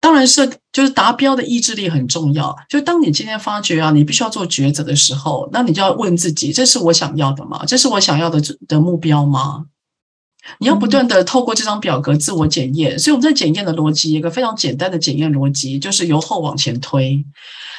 [0.00, 2.56] 当然是就是达标的意志力很重要。
[2.68, 7.64] 就当你今天发觉啊，你必须要做抉择的时候，那你就要问自己：这是我想要的吗？
[7.66, 9.66] 这是我想要的的目标吗？
[10.58, 12.98] 你要不断的透过这张表格自我检验。
[12.98, 17.24] 所以我们在检验的逻辑，一个非常简单的检验逻辑，就是由后往前推。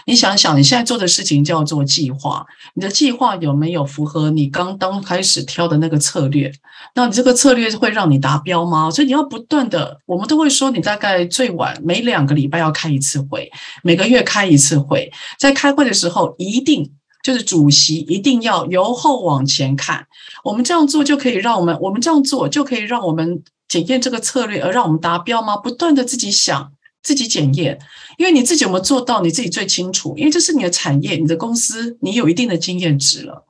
[0.05, 2.45] 你想想，你现在做的事情叫做计划，
[2.76, 6.49] 你的计划有没有符合你刚刚开始挑的那个策略？
[6.95, 8.89] 那你这个策略会让你达标吗？
[8.89, 13.51] 所以你要不断的，我们都会说，你大概最晚每两个礼拜要开一次会，
[13.84, 15.11] 每个月开一次会。
[15.38, 16.89] 在开会的时候，一定
[17.28, 20.07] 就是主席一定要由后往前看。
[20.45, 25.57] 我们这样做就可以让我们，我们这样做就可以让我们检验这个策略，而让我们达标吗？
[25.57, 26.71] 不断的自己想。
[27.03, 27.78] 自己检验，
[28.17, 30.13] 因为你自己有没有做到，你自己最清楚。
[30.17, 33.45] 因为这是你的产业，你的公司，你有一定的经验值了。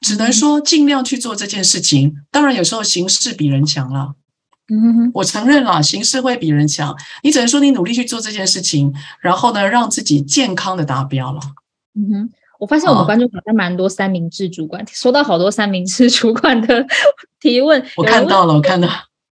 [0.00, 2.14] 只能说尽量去做这件事情。
[2.30, 4.14] 当然，有时候形势比人强了。
[4.72, 6.96] 嗯我承认了，形势会比人强。
[7.22, 11.40] 你只能说你努力去做这件事情，然后呢，让自己健康的达标了。
[11.94, 12.30] 嗯哼。
[12.64, 16.86] 我发现我们哦观众好像蛮多三明治主管，收到好多三明治主管的
[17.38, 17.84] 提问。
[17.94, 18.88] 我看到了，我看到。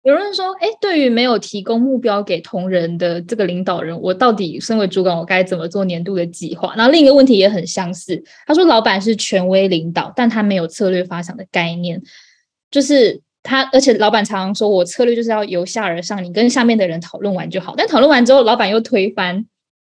[0.03, 12.01] 有人说：“哎，对于没有提供目标给同仁的这个领导人，我到底身为主管，我该怎么做年度的计划？”然后另一个问题也很相似，他说：“老板是权威领导，但他没有策略发想的概念，
[12.71, 17.75] 就是他，而且老板常常说我策略就是要由下而上，你跟下面的人讨论完就好。
[17.77, 19.45] 但讨论完之后，老板又推翻，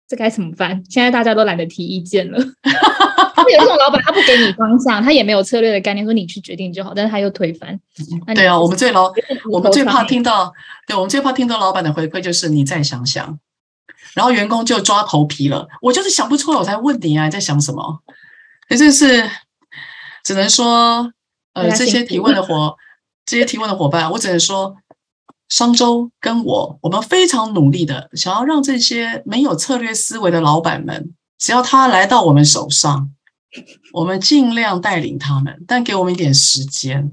[0.07, 0.83] 这该怎么办？
[0.89, 2.37] 现在大家都懒得提意见了。
[3.51, 7.79] 有一种老板，他不给你方向，他也没有策略的概念，说你去决定就好，但是他又推翻。
[8.33, 9.11] 对啊，我们最老，
[9.51, 10.23] 我们最怕听。
[10.23, 10.53] 到，
[10.87, 13.37] 对我们最怕听到老板的回馈就是你再想想，
[14.13, 15.67] 然后员工就抓头皮了。
[15.81, 18.01] 我就是想不出来，我才问你啊，你在想什么？
[18.69, 19.29] 也就是
[20.23, 21.11] 只能说，
[21.53, 22.75] 呃，这些提问的伙，
[23.25, 24.77] 这些提问的伙伴，我只能说，
[25.49, 33.11] 商周跟我，我们非常努力的想要让这些没有策略思维的老板们，只要他来到我们手上，
[33.93, 37.11] 我们尽量带领他们，但给我们一点时间。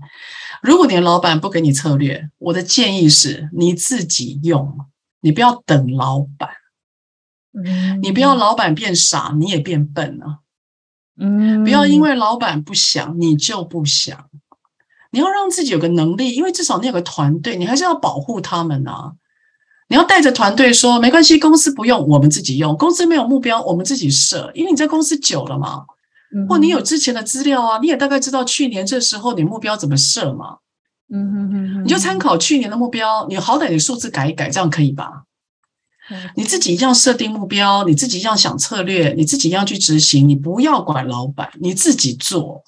[0.63, 4.79] 如果你的老板不给你策略，我的建议是你自己用，
[5.21, 6.51] 你不要等老板，
[7.53, 10.41] 嗯你不要老板变傻，你也变笨啊。
[11.19, 14.27] 嗯，不要因为老板不想，你就不想。
[15.11, 19.13] 你要让自己有个能力，因为至少你有个团队，你还是要保护他们啊。
[19.89, 22.77] 你要带着团队说，没关系，公司不用，我们自己用。
[22.77, 25.87] 公司没有目标，我们自己设，因为你在公司久了嘛，嗯
[26.49, 30.59] 或你有之前的资料啊，你也大概知道去年这时候你目标怎么设嘛，
[31.13, 35.25] 嗯哼哼哼，你就参考去年的目标，你好歹你数字改一改，这样可以吧？
[36.35, 42.65] 你自己一样设定目标，你自己一样想策略，你自己一样去执行，你不要管老板，你自己做。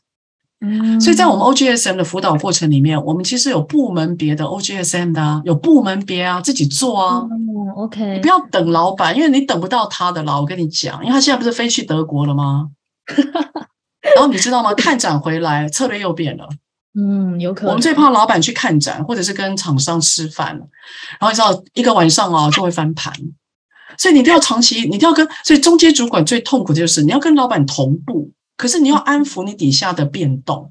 [0.65, 7.27] 嗯，所以在我们 OGSM 的辅导过程里面，我们其实有部门别的 OGSM 的、啊，有部门别啊，自己做啊。
[7.29, 10.41] 嗯，OK，你不要等老板，因为你等不到他的啦。
[10.41, 12.69] 我跟你讲，因为他现在不是飞去德国了吗？
[14.15, 14.75] 然后你知道吗？
[14.75, 16.49] 看展回来，策略又变了。
[16.95, 20.57] 嗯，有可能，我们最怕老板去看展，或者是跟厂商吃饭，
[21.19, 23.13] 然后你知道一个晚上啊就会翻盘。
[23.97, 30.71] 所以你一定要长期，你一定要跟，所以中间主管最痛苦的就是你要跟老板同步，可是你要安抚你底下的变动。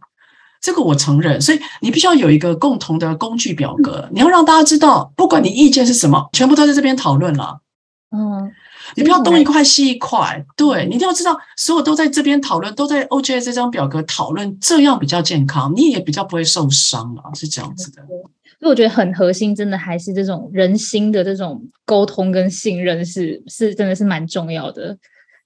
[0.59, 7.61] 这个我承认，所以你必须要有一个共同的工具表格，你要让大家知道，不管你意见是什么，全部都在这边讨论了。
[8.11, 8.51] 嗯，
[8.95, 18.01] 你不要东一块西一块，对你一定要知道，所有都在这边讨论，都在 OJS 这张表格讨论，这样比较健康，你也比较不会受伤啊，是这样子的。
[18.59, 24.95] 所以我觉得很核心，真的还是这种人心的这种沟通跟信任是是真的是蛮重要的。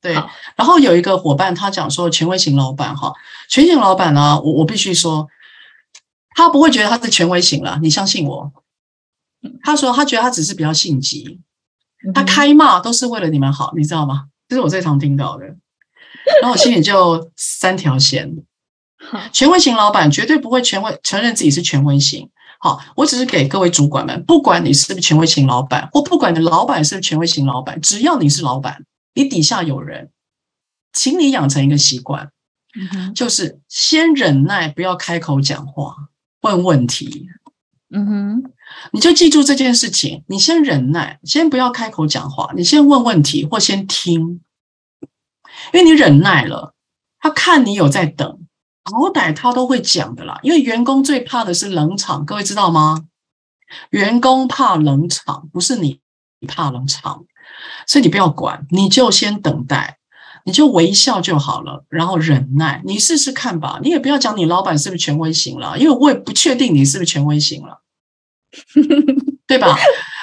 [0.02, 0.14] 对，
[0.56, 3.14] 然后有一个伙伴他讲说，权威型老板哈，
[3.50, 5.28] 权威型老板呢，我我必须说，
[6.36, 8.52] 他不会觉得他是权威型了，你相信我。
[9.64, 11.40] 他说他觉得他只是比较性急，
[12.14, 14.26] 他嗯开骂都是为了你们好，你知道吗？
[14.48, 15.46] 这是我最常听到的。
[16.42, 18.36] 然后我心里就三条线，
[18.98, 22.30] 好，权威型老板绝对不会权威承认自己是权威型。
[22.60, 30.10] 好，我只是给各位主管们，不管你是不是权威型老板，或不管你的老板是不是权威型老板，只要你是老板，你底下有人，
[30.92, 32.32] 请你养成一个习惯，
[32.94, 35.96] 嗯，就是先忍耐，不要开口讲话，
[36.42, 37.28] 问问题。
[37.94, 38.44] 嗯哼，
[38.92, 44.42] 你就记住这件事情，你先忍耐，先不要开口讲话，你先问问题或先听，
[45.74, 46.74] 因为你忍耐了，
[47.20, 48.40] 他看你有在等，
[48.84, 50.40] 好歹他都会讲的啦。
[50.44, 53.06] 因为员工最怕的是冷场，各位知道吗？
[53.90, 56.00] 员工怕冷场，不是你
[56.48, 57.26] 怕冷场，
[57.88, 59.98] 所以你不要管，你就先等待，
[60.46, 63.80] 你就微笑就好了，然后忍耐，你试试看吧。
[63.82, 67.82] 你也不要讲你老板是不是权威型了，因为我也不确定你是不是权威型了。
[69.48, 69.78] 对吧？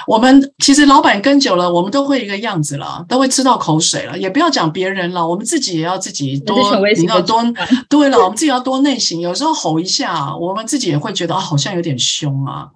[0.06, 4.18] 我们其实老板跟久了，我们都会一个样子了，都会吃到口水了。
[4.18, 6.56] 也不要讲别人了，我们自己也要自己多
[6.96, 7.40] 你要多
[7.88, 9.18] 对了，我们自己要多内省。
[9.20, 12.68] 有时候吼一下，我们自己也会觉得啊，好像有点凶啊，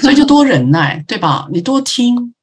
[0.00, 1.46] 所以就多忍耐，对吧？
[1.52, 2.34] 你多听，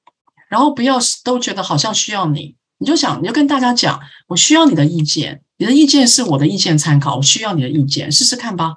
[0.49, 3.99] 然后不要都觉得好像需要你，你就想，你就跟大家讲，
[4.29, 8.75] 我需要你的意见，你的意见是我的意见参考，我需要你的意见，试试看吧。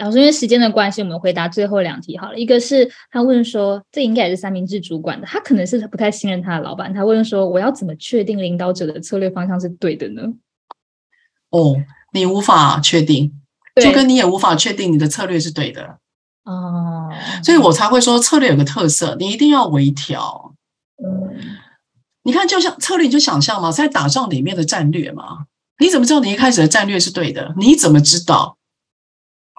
[0.00, 0.06] 好。
[0.06, 2.38] 老师，因为时间的关系，我们回答最后两题好了。
[2.38, 6.92] 一个是他问说，这应该也是三明治主管的，他可能是不太信任他的老板。
[6.92, 10.22] 他问说，我要怎么确定领导者的策略方向是对的呢？
[11.50, 11.76] 哦，
[12.12, 13.32] 你无法确定，
[13.82, 15.98] 就跟你也无法确定你的策略是对的。
[16.44, 17.10] 哦，
[17.44, 20.54] 所以我才会说策略有个特色，你一定要微调。
[21.02, 21.30] 嗯
[22.22, 25.46] 你看，就像策略，你就想象嘛，在打仗里面的战略嘛，
[25.78, 27.54] 你怎么知道你一开始的战略是对的？
[27.56, 28.58] 你怎么知道？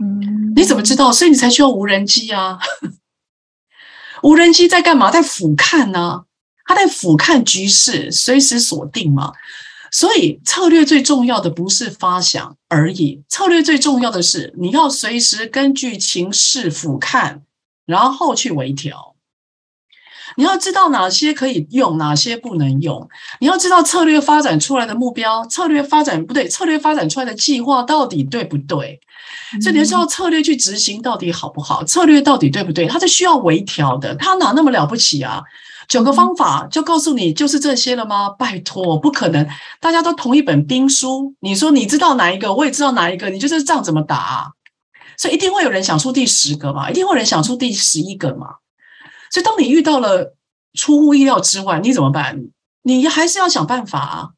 [0.03, 1.11] 嗯，你怎么知道？
[1.11, 2.59] 所以你才需要无人机啊！
[4.23, 5.09] 无人机在干嘛？
[5.09, 6.25] 在俯瞰呢、
[6.65, 9.33] 它在俯瞰局势，随时锁定嘛。
[9.91, 17.41] 所以策略最重要的不是发想而已，策略最重要的是你要随时根据情势俯瞰，
[17.85, 19.15] 然后去微调。
[20.37, 23.09] 你要知道哪些可以用，哪些不能用。
[23.41, 29.01] 你要知道策略发展出来的目标，策略发展不对，策略发展出来的计划到底对不对？
[29.61, 34.15] 所以你要知道策略去执行到底好不好，策略到底对不对，它是需要微调的。
[34.15, 35.41] 它哪那么了不起啊？
[35.87, 38.29] 九个方法就告诉你就是这些了吗？
[38.29, 39.45] 拜托，不可能！
[39.81, 44.47] 大家都同一本兵书，你说你知道哪一个，我也知道哪一个，你就是这仗怎么打、啊？
[45.17, 48.55] 所以一定会有人想出第十个嘛，一定会有人想出第十一个嘛。
[49.31, 50.35] 所以当你遇到了
[50.73, 52.41] 出乎意料之外，你怎么办？
[52.83, 54.29] 你还是要想办法啊。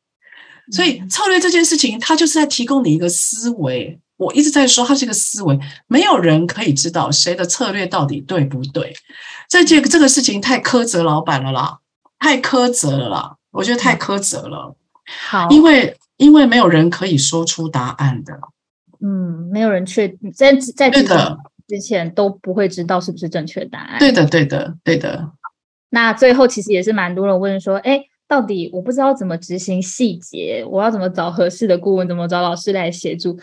[0.71, 3.99] 所以策略这件事情，它就是在提供你一个思维。
[4.17, 8.95] 我一直在说，它是一个思维，没有人可以知道谁的策略到底对不对。
[9.49, 11.79] 这这个这个事情太苛责老板了啦，
[12.19, 14.75] 太苛责了啦，我觉得太苛责了。
[15.27, 18.39] 好，因为因为没有人可以说出答案的。
[19.01, 21.37] 嗯，没有人确在在对的
[21.67, 23.99] 之前都不会知道是不是正确答案。
[23.99, 25.31] 对的，对的，对的。
[25.89, 33.37] 那最后其实也是蛮多人问说，哎，到底我不知道怎么执行细节，我要怎么找合适的顾问，怎么找老师来协助？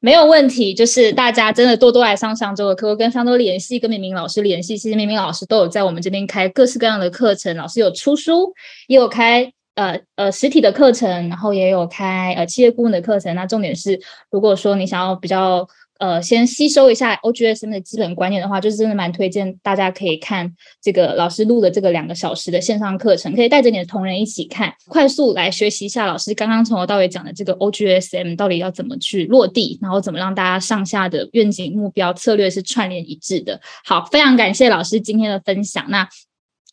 [0.00, 4.76] 没有问题，就是大家真的多多来上上周的课，跟上周联系，跟明明老师联系。
[4.76, 8.52] 其实明明老师都有在我们这边开各式各样的课程，老师有出书，
[8.88, 13.34] 也有开呃呃实体的课程，然后也有开呃企业顾问的课程。
[13.36, 15.68] 那重点是，如果说你想要比较。
[16.00, 33.60] 呃，先吸收一下 OGSM 的基本观念的话，就是真的蛮推荐大家可以看这个老师录的这个两个小时的线上课程，可以带着你的同仁一起看，快速来学习一下老师刚刚从头到尾讲的这个 OGSM 到底要怎么去落地，然后怎么让大家上下的愿景目标策略是串联一致的。
[33.84, 35.84] 好，非常感谢老师今天的分享。
[35.90, 36.08] 那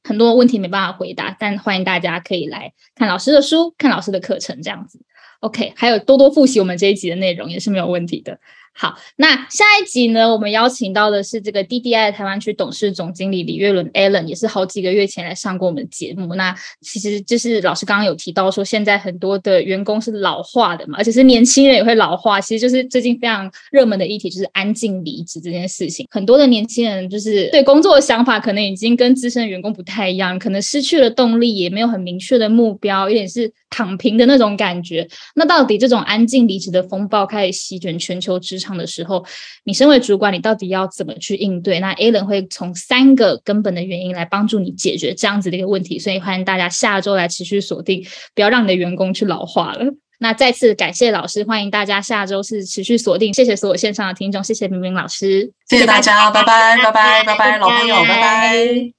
[0.06, 5.02] 很多问题没办法回答，但欢迎大家可以来看老师的书，看老师的课程，这样子。
[5.42, 8.40] OK，还有多多复习我们这一集的内容也是没有问题的。
[8.80, 10.32] 好，那下一集呢？
[10.32, 16.36] 我们邀请到的是这个 DDI 台湾区董事总经理李月伦 Allen，也是好几个月前来上过我们的节目。
[16.36, 22.40] 那其实就是老师刚刚有提到说，现在很多的员工是老化的嘛，而且是年轻人也会老化。
[22.40, 26.06] 其实就是最近非常热门的议题，就是安静离职这件事情。
[26.12, 35.08] 很多的年轻人就是对工作的想法，可能已经跟资深员工不太一样，可能失去了动力，也没有很明确的目标，有点是躺平的那种感觉。
[35.34, 38.66] 那到底这种安静离职的风暴开始席卷全球职场？
[38.76, 39.24] 的时候，
[39.63, 41.80] 你身为主管，你到底要怎么去应对？
[41.80, 48.03] 那 a l a n 会从三个根本的原因来帮助你解决这样子的一个问题，所以欢迎大家下周来持续锁定，
[48.34, 49.86] 不要让你的员工去老化了。
[50.20, 58.97] 那再次感谢老师，欢迎大家下周是持续锁定，谢谢所有线上的听众，谢谢明明老师，谢谢大家，拜拜，拜拜，拜拜，老朋友，拜拜。